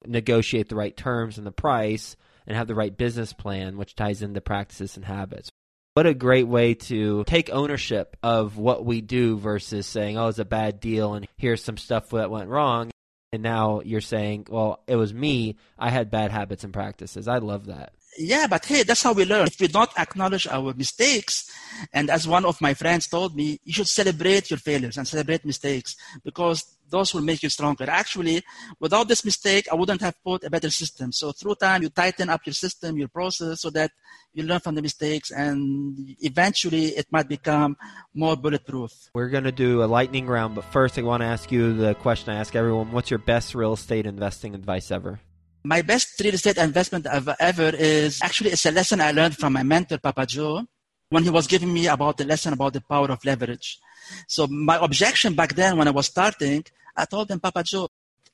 negotiate 0.05 0.69
the 0.69 0.75
right 0.75 0.95
terms 0.95 1.37
and 1.37 1.47
the 1.47 1.51
price 1.51 2.15
and 2.45 2.57
have 2.57 2.67
the 2.67 2.75
right 2.75 2.95
business 2.95 3.33
plan, 3.33 3.77
which 3.77 3.95
ties 3.95 4.21
into 4.21 4.41
practices 4.41 4.95
and 4.97 5.05
habits. 5.05 5.49
What 5.93 6.07
a 6.07 6.13
great 6.13 6.47
way 6.47 6.73
to 6.73 7.23
take 7.25 7.51
ownership 7.51 8.17
of 8.23 8.57
what 8.57 8.83
we 8.83 9.01
do 9.01 9.37
versus 9.37 9.85
saying, 9.85 10.17
oh, 10.17 10.27
it's 10.27 10.39
a 10.39 10.45
bad 10.45 10.79
deal 10.79 11.13
and 11.13 11.27
here's 11.37 11.63
some 11.63 11.77
stuff 11.77 12.09
that 12.09 12.31
went 12.31 12.49
wrong. 12.49 12.89
And 13.31 13.43
now 13.43 13.81
you're 13.81 14.01
saying, 14.01 14.47
well, 14.49 14.83
it 14.87 14.95
was 14.95 15.13
me. 15.13 15.57
I 15.77 15.89
had 15.89 16.11
bad 16.11 16.31
habits 16.31 16.63
and 16.63 16.73
practices. 16.73 17.27
I 17.27 17.37
love 17.37 17.67
that 17.67 17.93
yeah, 18.17 18.47
but 18.47 18.65
hey, 18.65 18.83
that's 18.83 19.03
how 19.03 19.13
we 19.13 19.25
learn. 19.25 19.47
If 19.47 19.59
we 19.59 19.67
don't 19.67 19.89
acknowledge 19.97 20.47
our 20.47 20.73
mistakes, 20.73 21.49
and 21.91 22.09
as 22.09 22.27
one 22.27 22.45
of 22.45 22.61
my 22.61 22.73
friends 22.73 23.07
told 23.07 23.35
me, 23.35 23.59
you 23.63 23.73
should 23.73 23.87
celebrate 23.87 24.49
your 24.49 24.59
failures 24.59 24.97
and 24.97 25.07
celebrate 25.07 25.45
mistakes 25.45 25.95
because 26.23 26.63
those 26.89 27.13
will 27.13 27.21
make 27.21 27.41
you 27.41 27.49
stronger. 27.49 27.89
Actually, 27.89 28.43
without 28.79 29.07
this 29.07 29.25
mistake, 29.25 29.67
I 29.71 29.75
wouldn't 29.75 30.01
have 30.01 30.15
put 30.23 30.43
a 30.43 30.49
better 30.49 30.69
system. 30.69 31.11
So 31.11 31.31
through 31.31 31.55
time, 31.55 31.81
you 31.81 31.89
tighten 31.89 32.29
up 32.29 32.41
your 32.45 32.53
system, 32.53 32.97
your 32.97 33.07
process, 33.07 33.61
so 33.61 33.69
that 33.71 33.91
you 34.33 34.43
learn 34.43 34.59
from 34.59 34.75
the 34.75 34.81
mistakes, 34.81 35.31
and 35.31 36.15
eventually 36.19 36.87
it 36.89 37.07
might 37.11 37.27
become 37.27 37.77
more 38.13 38.35
bulletproof. 38.35 38.91
We're 39.13 39.29
going 39.29 39.43
to 39.45 39.51
do 39.51 39.83
a 39.83 39.85
lightning 39.85 40.27
round, 40.27 40.55
but 40.55 40.65
first, 40.65 40.97
I 40.97 41.01
want 41.01 41.21
to 41.21 41.27
ask 41.27 41.51
you 41.51 41.73
the 41.73 41.95
question 41.95 42.33
I 42.33 42.37
ask 42.37 42.55
everyone: 42.55 42.91
What's 42.91 43.09
your 43.09 43.19
best 43.19 43.55
real 43.55 43.73
estate 43.73 44.05
investing 44.05 44.53
advice 44.55 44.91
ever? 44.91 45.19
My 45.65 45.81
best 45.81 46.19
real 46.19 46.33
estate 46.33 46.57
investment 46.57 47.07
ever 47.07 47.69
is 47.75 48.19
actually 48.21 48.51
it's 48.51 48.65
a 48.65 48.71
lesson 48.71 48.99
I 48.99 49.11
learned 49.11 49.37
from 49.37 49.53
my 49.53 49.63
mentor, 49.63 49.97
Papa 49.97 50.25
Joe, 50.25 50.67
when 51.09 51.23
he 51.23 51.29
was 51.29 51.47
giving 51.47 51.71
me 51.73 51.87
about 51.87 52.17
the 52.17 52.25
lesson 52.25 52.51
about 52.51 52.73
the 52.73 52.81
power 52.81 53.09
of 53.09 53.23
leverage. 53.23 53.79
So 54.27 54.45
my 54.47 54.77
objection 54.83 55.35
back 55.35 55.55
then 55.55 55.77
when 55.77 55.87
I 55.87 55.91
was 55.91 56.07
starting, 56.07 56.65
I 56.97 57.05
told 57.05 57.31
him, 57.31 57.39
Papa 57.39 57.63
Joe, 57.63 57.87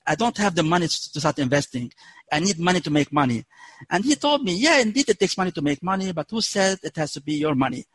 I 0.08 0.16
don't 0.16 0.38
have 0.38 0.56
the 0.56 0.64
money 0.64 0.88
to 0.88 1.20
start 1.20 1.38
investing. 1.38 1.94
I 2.32 2.40
need 2.40 2.58
money 2.58 2.82
to 2.82 2.90
make 2.90 3.14
money. 3.14 3.46
And 3.92 4.04
he 4.04 4.16
told 4.16 4.44
me, 4.44 4.54
yeah, 4.56 4.80
indeed 4.80 5.08
it 5.10 5.20
takes 5.20 5.38
money 5.38 5.52
to 5.52 5.62
make 5.62 5.84
money, 5.84 6.12
but 6.12 6.28
who 6.32 6.42
said 6.42 6.80
it 6.82 6.96
has 6.96 7.14
to 7.14 7.22
be 7.22 7.34
your 7.34 7.54
money? 7.54 7.86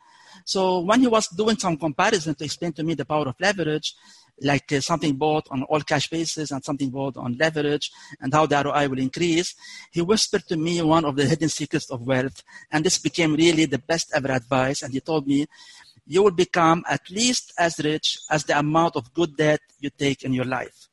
So 0.45 0.81
when 0.81 1.01
he 1.01 1.07
was 1.07 1.29
doing 1.29 1.59
some 1.59 1.77
comparison 1.77 2.35
to 2.35 2.45
explain 2.45 2.73
to 2.75 2.83
me 2.83 2.95
the 2.95 3.05
power 3.05 3.29
of 3.29 3.37
leverage, 3.41 3.95
like 4.41 4.73
uh, 4.73 4.81
something 4.81 5.15
bought 5.15 5.47
on 5.51 5.63
all 5.65 5.81
cash 5.81 6.09
basis 6.09 6.51
and 6.51 6.65
something 6.65 6.91
bought 6.91 7.17
on 7.17 7.37
leverage 7.39 7.91
and 8.21 8.33
how 8.33 8.47
the 8.47 8.63
ROI 8.63 8.89
will 8.89 8.99
increase, 8.99 9.55
he 9.93 10.03
whispered 10.03 10.45
to 10.49 10.57
me 10.57 10.83
one 10.83 11.05
of 11.05 11.17
the 11.17 11.25
hidden 11.25 11.49
secrets 11.49 11.91
of 11.91 12.07
wealth. 12.07 12.43
And 12.71 12.85
this 12.85 12.99
became 12.99 13.35
really 13.35 13.67
the 13.67 13.79
best 13.79 14.13
ever 14.15 14.33
advice. 14.33 14.83
And 14.83 14.93
he 14.93 15.01
told 15.01 15.27
me, 15.27 15.47
you 16.07 16.23
will 16.23 16.33
become 16.33 16.85
at 16.89 17.09
least 17.11 17.53
as 17.59 17.79
rich 17.79 18.19
as 18.31 18.45
the 18.45 18.59
amount 18.59 18.97
of 18.97 19.13
good 19.15 19.37
debt 19.37 19.61
you 19.81 19.91
take 19.91 20.23
in 20.23 20.33
your 20.33 20.45
life. 20.45 20.89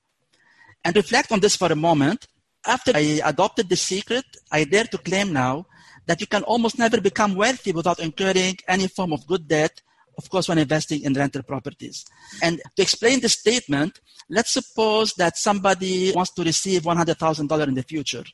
And 0.84 0.96
reflect 0.96 1.32
on 1.32 1.40
this 1.40 1.56
for 1.56 1.72
a 1.72 1.76
moment. 1.76 2.28
After 2.66 2.92
I 2.96 3.22
adopted 3.26 3.70
the 3.70 3.76
secret, 3.76 4.26
I 4.52 4.64
dare 4.66 4.86
to 4.86 4.98
claim 5.00 5.34
now 5.34 5.66
that 6.12 6.20
you 6.20 6.28
can 6.28 6.44
almost 6.44 6.78
never 6.78 7.00
become 7.00 7.36
wealthy 7.36 7.72
without 7.72 7.98
incurring 8.02 8.58
any 8.68 8.86
form 8.86 9.14
of 9.14 9.26
good 9.28 9.48
debt, 9.48 9.82
of 10.18 10.30
course, 10.30 10.50
when 10.50 10.58
investing 10.58 11.02
in 11.04 11.14
rental 11.14 11.42
properties. 11.42 12.04
And 12.44 12.62
to 12.76 12.82
explain 12.82 13.22
this 13.22 13.32
statement, 13.32 14.02
let's 14.30 14.52
suppose 14.52 15.14
that 15.14 15.38
somebody 15.38 16.12
wants 16.12 16.34
to 16.34 16.44
receive 16.44 16.82
$100,000 16.82 17.68
in 17.70 17.76
the 17.76 17.84
future 17.84 18.26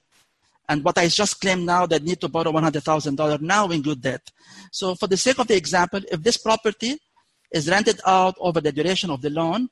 and 0.68 0.84
what 0.84 0.98
I 0.98 1.08
just 1.08 1.40
claimed 1.40 1.68
now 1.68 1.86
that 1.86 2.02
need 2.02 2.20
to 2.22 2.30
borrow 2.30 2.52
$100,000 2.52 3.42
now 3.42 3.70
in 3.70 3.84
good 3.84 4.02
debt. 4.02 4.32
So 4.72 4.96
for 4.96 5.06
the 5.06 5.16
sake 5.16 5.38
of 5.38 5.48
the 5.48 5.56
example, 5.56 6.02
if 6.12 6.24
this 6.24 6.38
property 6.38 6.98
is 7.52 7.70
rented 7.70 8.02
out 8.08 8.34
over 8.40 8.60
the 8.60 8.72
duration 8.72 9.12
of 9.12 9.22
the 9.22 9.30
loan 9.30 9.70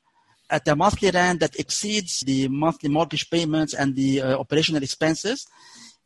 at 0.51 0.67
a 0.67 0.75
monthly 0.75 1.09
rent 1.09 1.39
that 1.39 1.59
exceeds 1.59 2.19
the 2.19 2.47
monthly 2.49 2.87
mortgage 2.87 3.31
payments 3.31 3.73
and 3.73 3.95
the 3.95 4.21
uh, 4.21 4.37
operational 4.37 4.83
expenses, 4.83 5.47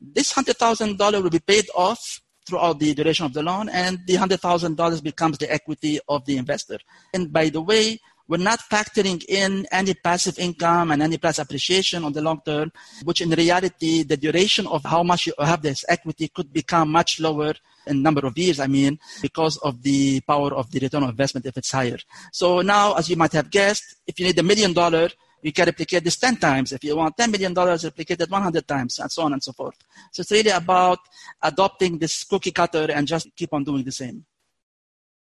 this 0.02 0.34
$100,000 0.34 1.24
will 1.24 1.30
be 1.30 1.40
paid 1.40 1.66
off 1.76 2.22
throughout 2.48 2.80
the 2.80 2.94
duration 2.94 3.26
of 3.26 3.34
the 3.34 3.44
loan 3.44 3.70
and 3.70 4.00
the 4.08 4.16
$100,000 4.16 5.04
becomes 5.04 5.38
the 5.38 5.52
equity 5.52 6.00
of 6.08 6.26
the 6.26 6.38
investor. 6.38 6.80
And 7.14 7.32
by 7.32 7.50
the 7.50 7.62
way, 7.62 8.00
we're 8.30 8.38
not 8.38 8.60
factoring 8.60 9.24
in 9.28 9.66
any 9.72 9.96
passive 9.96 10.38
income 10.38 10.92
and 10.92 11.02
any 11.02 11.18
price 11.18 11.40
appreciation 11.40 12.04
on 12.04 12.14
the 12.14 12.22
long 12.22 12.42
term, 12.46 12.72
which 13.04 13.22
in 13.22 13.32
reality, 13.32 14.04
the 14.04 14.18
duration 14.18 14.68
of 14.68 14.86
how 14.86 15.02
much 15.02 15.26
you 15.26 15.34
have 15.40 15.64
this 15.64 15.84
equity 15.90 16.28
could 16.28 16.54
become 16.54 16.92
much 16.92 17.20
lower 17.20 17.54
in 17.88 18.04
number 18.04 18.24
of 18.28 18.38
years, 18.38 18.60
I 18.60 18.68
mean, 18.68 19.00
because 19.24 19.58
of 19.58 19.82
the 19.82 20.22
power 20.22 20.54
of 20.54 20.70
the 20.70 20.80
return 20.80 21.02
on 21.02 21.10
investment 21.10 21.48
if 21.48 21.58
it's 21.58 21.72
higher. 21.72 21.98
So 22.32 22.62
now, 22.62 22.94
as 22.94 23.10
you 23.10 23.16
might 23.16 23.34
have 23.34 23.50
guessed, 23.50 23.96
if 24.06 24.20
you 24.20 24.28
need 24.28 24.38
a 24.38 24.44
million 24.44 24.74
dollar, 24.74 25.10
you 25.42 25.54
can 25.54 25.66
replicate 25.66 26.04
this 26.04 26.18
10 26.18 26.38
times. 26.38 26.72
If 26.72 26.84
you 26.84 26.96
want 26.96 27.18
$10 27.18 27.32
million, 27.32 27.54
replicate 27.54 28.22
it 28.22 28.30
100 28.30 28.68
times, 28.68 29.00
and 29.00 29.12
so 29.12 29.24
on 29.24 29.34
and 29.34 29.44
so 29.44 29.52
forth. 29.54 29.76
So 30.12 30.22
it's 30.22 30.32
really 30.32 30.50
about 30.50 31.00
adopting 31.42 31.98
this 31.98 32.24
cookie 32.24 32.52
cutter 32.52 32.88
and 32.92 33.08
just 33.08 33.28
keep 33.36 33.54
on 33.54 33.64
doing 33.64 33.84
the 33.84 33.92
same. 33.92 34.26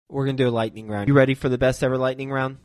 We're 0.08 0.24
going 0.24 0.36
to 0.36 0.42
do 0.42 0.48
a 0.48 0.50
lightning 0.50 0.88
round. 0.88 1.08
You 1.08 1.14
ready 1.14 1.34
for 1.34 1.48
the 1.48 1.58
best 1.58 1.82
ever 1.84 1.96
lightning 1.96 2.30
round? 2.32 2.58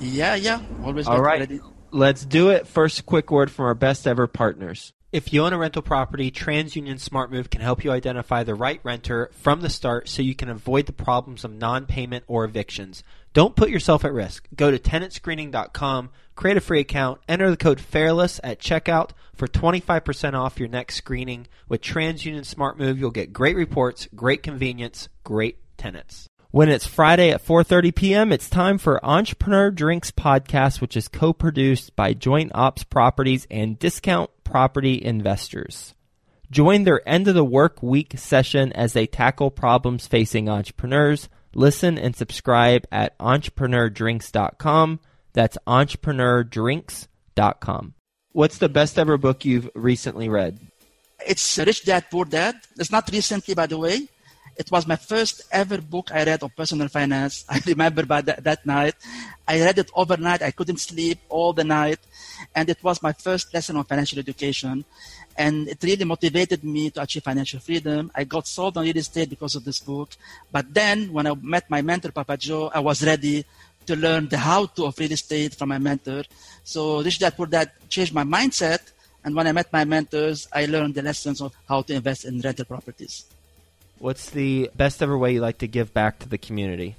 Yeah, 0.00 0.34
yeah. 0.34 0.60
Always 0.82 1.06
All 1.06 1.20
right. 1.20 1.40
ready. 1.40 1.60
Let's 1.92 2.24
do 2.24 2.50
it. 2.50 2.66
First, 2.66 3.06
quick 3.06 3.30
word 3.30 3.50
from 3.50 3.66
our 3.66 3.74
best 3.74 4.06
ever 4.06 4.26
partners. 4.26 4.92
If 5.12 5.32
you 5.32 5.44
own 5.44 5.52
a 5.52 5.58
rental 5.58 5.82
property, 5.82 6.32
TransUnion 6.32 6.96
SmartMove 6.96 7.48
can 7.48 7.60
help 7.60 7.84
you 7.84 7.92
identify 7.92 8.42
the 8.42 8.56
right 8.56 8.80
renter 8.82 9.30
from 9.32 9.60
the 9.60 9.70
start 9.70 10.08
so 10.08 10.20
you 10.20 10.34
can 10.34 10.48
avoid 10.48 10.86
the 10.86 10.92
problems 10.92 11.44
of 11.44 11.54
non 11.54 11.86
payment 11.86 12.24
or 12.26 12.44
evictions. 12.44 13.04
Don't 13.32 13.54
put 13.54 13.70
yourself 13.70 14.04
at 14.04 14.12
risk. 14.12 14.48
Go 14.56 14.72
to 14.72 14.80
tenantscreening.com, 14.80 16.10
create 16.34 16.56
a 16.56 16.60
free 16.60 16.80
account, 16.80 17.20
enter 17.28 17.48
the 17.48 17.56
code 17.56 17.80
FAIRLESS 17.80 18.40
at 18.42 18.58
checkout 18.58 19.10
for 19.32 19.46
25% 19.46 20.34
off 20.34 20.58
your 20.58 20.68
next 20.68 20.96
screening. 20.96 21.46
With 21.68 21.82
TransUnion 21.82 22.40
SmartMove, 22.40 22.98
you'll 22.98 23.10
get 23.12 23.32
great 23.32 23.56
reports, 23.56 24.08
great 24.12 24.42
convenience, 24.42 25.08
great 25.22 25.58
tenants. 25.76 26.26
When 26.50 26.68
it's 26.68 26.86
Friday 26.86 27.30
at 27.30 27.46
4:30 27.46 27.94
p.m., 27.94 28.32
it's 28.32 28.50
time 28.50 28.78
for 28.78 29.04
Entrepreneur 29.04 29.70
Drinks 29.70 30.10
podcast, 30.10 30.80
which 30.80 30.96
is 30.96 31.06
co-produced 31.06 31.94
by 31.94 32.12
Joint 32.12 32.50
Ops 32.54 32.82
Properties 32.82 33.46
and 33.50 33.78
Discount 33.78 34.30
Property 34.46 35.04
Investors. 35.04 35.92
Join 36.50 36.84
their 36.84 37.06
end 37.06 37.26
of 37.26 37.34
the 37.34 37.44
work 37.44 37.82
week 37.82 38.14
session 38.16 38.72
as 38.72 38.92
they 38.92 39.06
tackle 39.06 39.50
problems 39.50 40.06
facing 40.06 40.48
entrepreneurs. 40.48 41.28
Listen 41.52 41.98
and 41.98 42.14
subscribe 42.14 42.86
at 42.92 43.18
entrepreneurdrinks.com. 43.18 45.00
That's 45.32 45.58
entrepreneurdrinks.com. 45.66 47.94
What's 48.32 48.58
the 48.58 48.68
best 48.68 48.98
ever 48.98 49.18
book 49.18 49.44
you've 49.44 49.68
recently 49.74 50.28
read? 50.28 50.60
It's 51.26 51.58
Rich 51.58 51.84
Dad 51.84 52.04
Poor 52.08 52.24
Dad. 52.24 52.54
It's 52.78 52.92
not 52.92 53.10
recently, 53.10 53.54
by 53.54 53.66
the 53.66 53.78
way. 53.78 54.06
It 54.56 54.70
was 54.70 54.86
my 54.86 54.96
first 54.96 55.42
ever 55.52 55.80
book 55.80 56.10
I 56.12 56.24
read 56.24 56.42
on 56.42 56.50
personal 56.50 56.88
finance. 56.88 57.44
I 57.48 57.60
remember 57.66 58.06
by 58.06 58.22
that, 58.22 58.42
that 58.44 58.64
night. 58.64 58.94
I 59.46 59.60
read 59.60 59.78
it 59.78 59.90
overnight. 59.94 60.42
I 60.42 60.50
couldn't 60.50 60.80
sleep 60.80 61.18
all 61.28 61.52
the 61.52 61.64
night. 61.64 62.00
And 62.54 62.70
it 62.70 62.82
was 62.82 63.02
my 63.02 63.12
first 63.12 63.52
lesson 63.52 63.76
on 63.76 63.84
financial 63.84 64.18
education. 64.18 64.84
And 65.36 65.68
it 65.68 65.82
really 65.82 66.04
motivated 66.04 66.64
me 66.64 66.90
to 66.90 67.02
achieve 67.02 67.24
financial 67.24 67.60
freedom. 67.60 68.10
I 68.14 68.24
got 68.24 68.46
sold 68.46 68.78
on 68.78 68.84
real 68.84 68.96
estate 68.96 69.28
because 69.28 69.54
of 69.54 69.64
this 69.64 69.80
book. 69.80 70.10
But 70.50 70.72
then 70.72 71.12
when 71.12 71.26
I 71.26 71.34
met 71.34 71.68
my 71.68 71.82
mentor, 71.82 72.10
Papa 72.10 72.38
Joe, 72.38 72.70
I 72.72 72.80
was 72.80 73.04
ready 73.04 73.44
to 73.84 73.94
learn 73.94 74.28
the 74.28 74.38
how 74.38 74.66
to 74.66 74.86
of 74.86 74.98
real 74.98 75.12
estate 75.12 75.54
from 75.54 75.68
my 75.68 75.78
mentor. 75.78 76.24
So 76.64 77.02
Rich 77.02 77.18
Dad 77.18 77.36
Poor 77.36 77.46
Dad 77.46 77.70
changed 77.88 78.14
my 78.14 78.24
mindset. 78.24 78.80
And 79.22 79.34
when 79.34 79.46
I 79.46 79.52
met 79.52 79.72
my 79.72 79.84
mentors, 79.84 80.48
I 80.52 80.66
learned 80.66 80.94
the 80.94 81.02
lessons 81.02 81.42
of 81.42 81.52
how 81.68 81.82
to 81.82 81.92
invest 81.94 82.24
in 82.24 82.40
rental 82.40 82.64
properties. 82.64 83.26
What's 83.98 84.30
the 84.30 84.70
best 84.76 85.02
ever 85.02 85.16
way 85.16 85.32
you 85.32 85.40
like 85.40 85.58
to 85.58 85.68
give 85.68 85.94
back 85.94 86.18
to 86.20 86.28
the 86.28 86.38
community? 86.38 86.96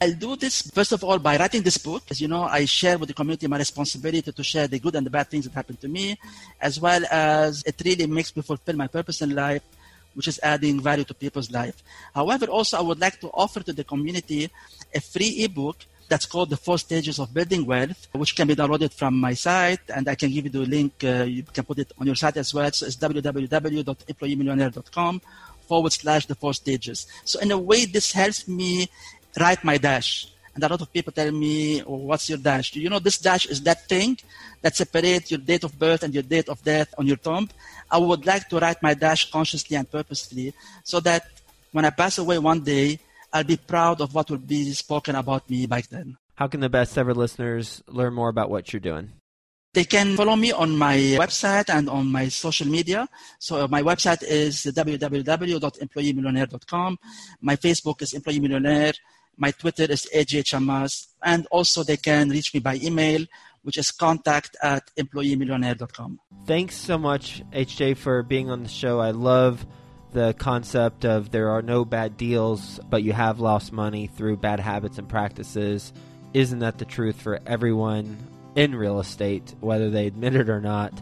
I'll 0.00 0.14
do 0.14 0.36
this 0.36 0.62
first 0.70 0.92
of 0.92 1.02
all 1.02 1.18
by 1.18 1.36
writing 1.36 1.62
this 1.62 1.78
book. 1.78 2.04
As 2.10 2.20
you 2.20 2.28
know, 2.28 2.44
I 2.44 2.66
share 2.66 2.96
with 2.96 3.08
the 3.08 3.14
community 3.14 3.48
my 3.48 3.58
responsibility 3.58 4.30
to 4.30 4.44
share 4.44 4.68
the 4.68 4.78
good 4.78 4.94
and 4.94 5.04
the 5.04 5.10
bad 5.10 5.28
things 5.28 5.46
that 5.46 5.54
happened 5.54 5.80
to 5.80 5.88
me, 5.88 6.16
as 6.60 6.78
well 6.78 7.02
as 7.10 7.64
it 7.66 7.82
really 7.84 8.06
makes 8.06 8.36
me 8.36 8.42
fulfill 8.42 8.76
my 8.76 8.86
purpose 8.86 9.20
in 9.22 9.34
life, 9.34 9.62
which 10.14 10.28
is 10.28 10.38
adding 10.40 10.80
value 10.80 11.02
to 11.02 11.14
people's 11.14 11.50
life. 11.50 11.82
However, 12.14 12.46
also 12.46 12.78
I 12.78 12.82
would 12.82 13.00
like 13.00 13.18
to 13.20 13.26
offer 13.34 13.58
to 13.60 13.72
the 13.72 13.82
community 13.82 14.48
a 14.94 15.00
free 15.00 15.42
ebook 15.42 15.78
that's 16.08 16.26
called 16.26 16.50
the 16.50 16.56
four 16.56 16.78
stages 16.78 17.18
of 17.18 17.34
building 17.34 17.66
wealth, 17.66 18.06
which 18.12 18.36
can 18.36 18.46
be 18.46 18.54
downloaded 18.54 18.94
from 18.94 19.18
my 19.18 19.34
site, 19.34 19.80
and 19.92 20.08
I 20.08 20.14
can 20.14 20.30
give 20.30 20.44
you 20.44 20.50
the 20.50 20.60
link. 20.60 20.92
Uh, 21.02 21.24
you 21.24 21.42
can 21.42 21.64
put 21.64 21.80
it 21.80 21.90
on 21.98 22.06
your 22.06 22.14
site 22.14 22.36
as 22.36 22.54
well. 22.54 22.70
So 22.70 22.86
it's 22.86 22.94
www.employeemillionaire.com 22.96 25.22
forward 25.68 25.92
slash 25.92 26.26
the 26.26 26.34
four 26.34 26.54
stages. 26.54 27.06
So 27.24 27.38
in 27.40 27.50
a 27.50 27.58
way, 27.58 27.84
this 27.84 28.12
helps 28.12 28.48
me 28.48 28.88
write 29.38 29.62
my 29.62 29.78
dash. 29.78 30.26
And 30.54 30.64
a 30.64 30.68
lot 30.68 30.80
of 30.82 30.92
people 30.92 31.12
tell 31.12 31.30
me, 31.30 31.82
oh, 31.84 31.96
what's 32.10 32.28
your 32.28 32.38
dash? 32.38 32.72
Do 32.72 32.80
you 32.80 32.90
know 32.90 32.98
this 32.98 33.18
dash 33.18 33.46
is 33.46 33.62
that 33.62 33.88
thing 33.88 34.18
that 34.62 34.74
separates 34.74 35.30
your 35.30 35.38
date 35.38 35.62
of 35.62 35.78
birth 35.78 36.02
and 36.02 36.12
your 36.12 36.24
date 36.24 36.48
of 36.48 36.62
death 36.64 36.92
on 36.98 37.06
your 37.06 37.16
tomb? 37.16 37.48
I 37.90 37.98
would 37.98 38.26
like 38.26 38.48
to 38.48 38.58
write 38.58 38.82
my 38.82 38.94
dash 38.94 39.30
consciously 39.30 39.76
and 39.76 39.88
purposefully 39.88 40.54
so 40.82 40.98
that 41.00 41.28
when 41.70 41.84
I 41.84 41.90
pass 41.90 42.18
away 42.18 42.38
one 42.38 42.60
day, 42.60 42.98
I'll 43.32 43.44
be 43.44 43.56
proud 43.56 44.00
of 44.00 44.14
what 44.14 44.30
will 44.30 44.38
be 44.38 44.72
spoken 44.72 45.14
about 45.14 45.48
me 45.48 45.66
back 45.66 45.86
then. 45.88 46.16
How 46.34 46.48
can 46.48 46.60
the 46.60 46.68
best 46.68 46.96
ever 46.96 47.14
listeners 47.14 47.82
learn 47.86 48.14
more 48.14 48.28
about 48.28 48.50
what 48.50 48.72
you're 48.72 48.80
doing? 48.80 49.12
They 49.78 49.84
can 49.84 50.16
follow 50.16 50.34
me 50.34 50.50
on 50.50 50.76
my 50.76 50.96
website 51.22 51.70
and 51.70 51.88
on 51.88 52.10
my 52.10 52.26
social 52.26 52.66
media. 52.66 53.08
So 53.38 53.62
uh, 53.62 53.68
my 53.68 53.80
website 53.80 54.24
is 54.24 54.66
www.employeemillionaire.com. 54.66 56.98
My 57.40 57.54
Facebook 57.54 58.02
is 58.02 58.12
Employee 58.12 58.40
Millionaire. 58.40 58.94
My 59.36 59.52
Twitter 59.52 59.84
is 59.84 60.08
AJ 60.12 60.46
Chammas. 60.50 61.06
And 61.22 61.46
also 61.52 61.84
they 61.84 61.96
can 61.96 62.28
reach 62.28 62.52
me 62.54 62.58
by 62.58 62.80
email, 62.82 63.24
which 63.62 63.78
is 63.78 63.92
contact 63.92 64.56
at 64.64 64.90
employeemillionaire.com. 64.96 66.18
Thanks 66.44 66.74
so 66.74 66.98
much, 66.98 67.44
HJ, 67.52 67.98
for 67.98 68.24
being 68.24 68.50
on 68.50 68.64
the 68.64 68.68
show. 68.68 68.98
I 68.98 69.12
love 69.12 69.64
the 70.12 70.34
concept 70.40 71.04
of 71.04 71.30
there 71.30 71.50
are 71.50 71.62
no 71.62 71.84
bad 71.84 72.16
deals, 72.16 72.80
but 72.90 73.04
you 73.04 73.12
have 73.12 73.38
lost 73.38 73.72
money 73.72 74.08
through 74.08 74.38
bad 74.38 74.58
habits 74.58 74.98
and 74.98 75.08
practices. 75.08 75.92
Isn't 76.34 76.58
that 76.58 76.78
the 76.78 76.84
truth 76.84 77.22
for 77.22 77.38
everyone? 77.46 78.16
In 78.58 78.74
real 78.74 78.98
estate, 78.98 79.54
whether 79.60 79.88
they 79.88 80.08
admit 80.08 80.34
it 80.34 80.50
or 80.50 80.60
not. 80.60 80.92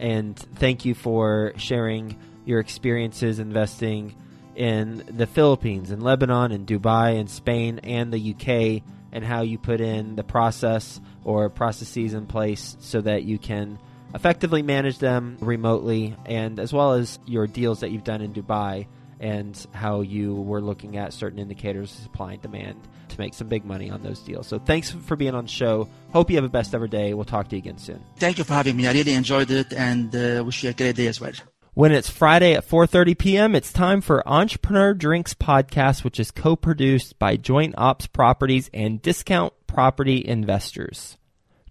And 0.00 0.36
thank 0.36 0.84
you 0.84 0.94
for 0.94 1.52
sharing 1.56 2.18
your 2.44 2.58
experiences 2.58 3.38
investing 3.38 4.16
in 4.56 5.04
the 5.08 5.28
Philippines, 5.28 5.92
in 5.92 6.00
Lebanon, 6.00 6.50
in 6.50 6.66
Dubai, 6.66 7.14
in 7.14 7.28
Spain, 7.28 7.78
and 7.84 8.12
the 8.12 8.34
UK, 8.34 8.82
and 9.12 9.24
how 9.24 9.42
you 9.42 9.58
put 9.58 9.80
in 9.80 10.16
the 10.16 10.24
process 10.24 11.00
or 11.22 11.48
processes 11.50 12.14
in 12.14 12.26
place 12.26 12.76
so 12.80 13.00
that 13.00 13.22
you 13.22 13.38
can 13.38 13.78
effectively 14.12 14.62
manage 14.62 14.98
them 14.98 15.36
remotely, 15.40 16.16
and 16.26 16.58
as 16.58 16.72
well 16.72 16.94
as 16.94 17.20
your 17.26 17.46
deals 17.46 17.80
that 17.80 17.92
you've 17.92 18.02
done 18.02 18.22
in 18.22 18.32
Dubai 18.32 18.88
and 19.20 19.66
how 19.72 20.00
you 20.00 20.34
were 20.34 20.60
looking 20.60 20.96
at 20.96 21.12
certain 21.12 21.38
indicators 21.38 21.92
of 21.92 22.02
supply 22.02 22.32
and 22.32 22.42
demand 22.42 22.88
to 23.08 23.18
make 23.18 23.34
some 23.34 23.48
big 23.48 23.64
money 23.64 23.90
on 23.90 24.02
those 24.02 24.20
deals. 24.20 24.46
So 24.46 24.58
thanks 24.58 24.90
for 24.90 25.16
being 25.16 25.34
on 25.34 25.44
the 25.44 25.50
show. 25.50 25.88
Hope 26.12 26.30
you 26.30 26.36
have 26.36 26.44
a 26.44 26.48
best 26.48 26.74
ever 26.74 26.88
day. 26.88 27.14
We'll 27.14 27.24
talk 27.24 27.48
to 27.48 27.56
you 27.56 27.60
again 27.60 27.78
soon. 27.78 28.04
Thank 28.16 28.38
you 28.38 28.44
for 28.44 28.54
having 28.54 28.76
me. 28.76 28.86
I 28.86 28.92
really 28.92 29.14
enjoyed 29.14 29.50
it 29.50 29.72
and 29.72 30.14
uh, 30.14 30.42
wish 30.44 30.62
you 30.62 30.70
a 30.70 30.72
great 30.72 30.96
day 30.96 31.06
as 31.06 31.20
well. 31.20 31.32
When 31.74 31.90
it's 31.90 32.08
Friday 32.08 32.54
at 32.54 32.68
4:30 32.68 33.18
p.m., 33.18 33.54
it's 33.56 33.72
time 33.72 34.00
for 34.00 34.26
Entrepreneur 34.28 34.94
Drinks 34.94 35.34
podcast, 35.34 36.04
which 36.04 36.20
is 36.20 36.30
co-produced 36.30 37.18
by 37.18 37.36
Joint 37.36 37.74
Ops 37.76 38.06
Properties 38.06 38.70
and 38.72 39.02
Discount 39.02 39.52
Property 39.66 40.24
Investors. 40.24 41.18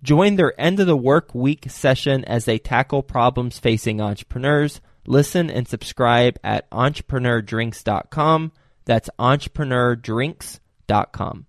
Join 0.03 0.36
their 0.36 0.60
end 0.60 0.82
of 0.82 0.88
the 0.88 0.97
work 0.97 1.34
week 1.34 1.67
session 1.69 2.25
as 2.25 2.43
they 2.43 2.58
tackle 2.58 3.01
problems 3.01 3.60
facing 3.60 4.01
entrepreneurs. 4.01 4.82
Listen 5.05 5.49
and 5.49 5.67
subscribe 5.67 6.39
at 6.43 6.69
entrepreneurdrinks.com. 6.71 8.51
That's 8.85 9.09
entrepreneurdrinks.com. 9.19 11.45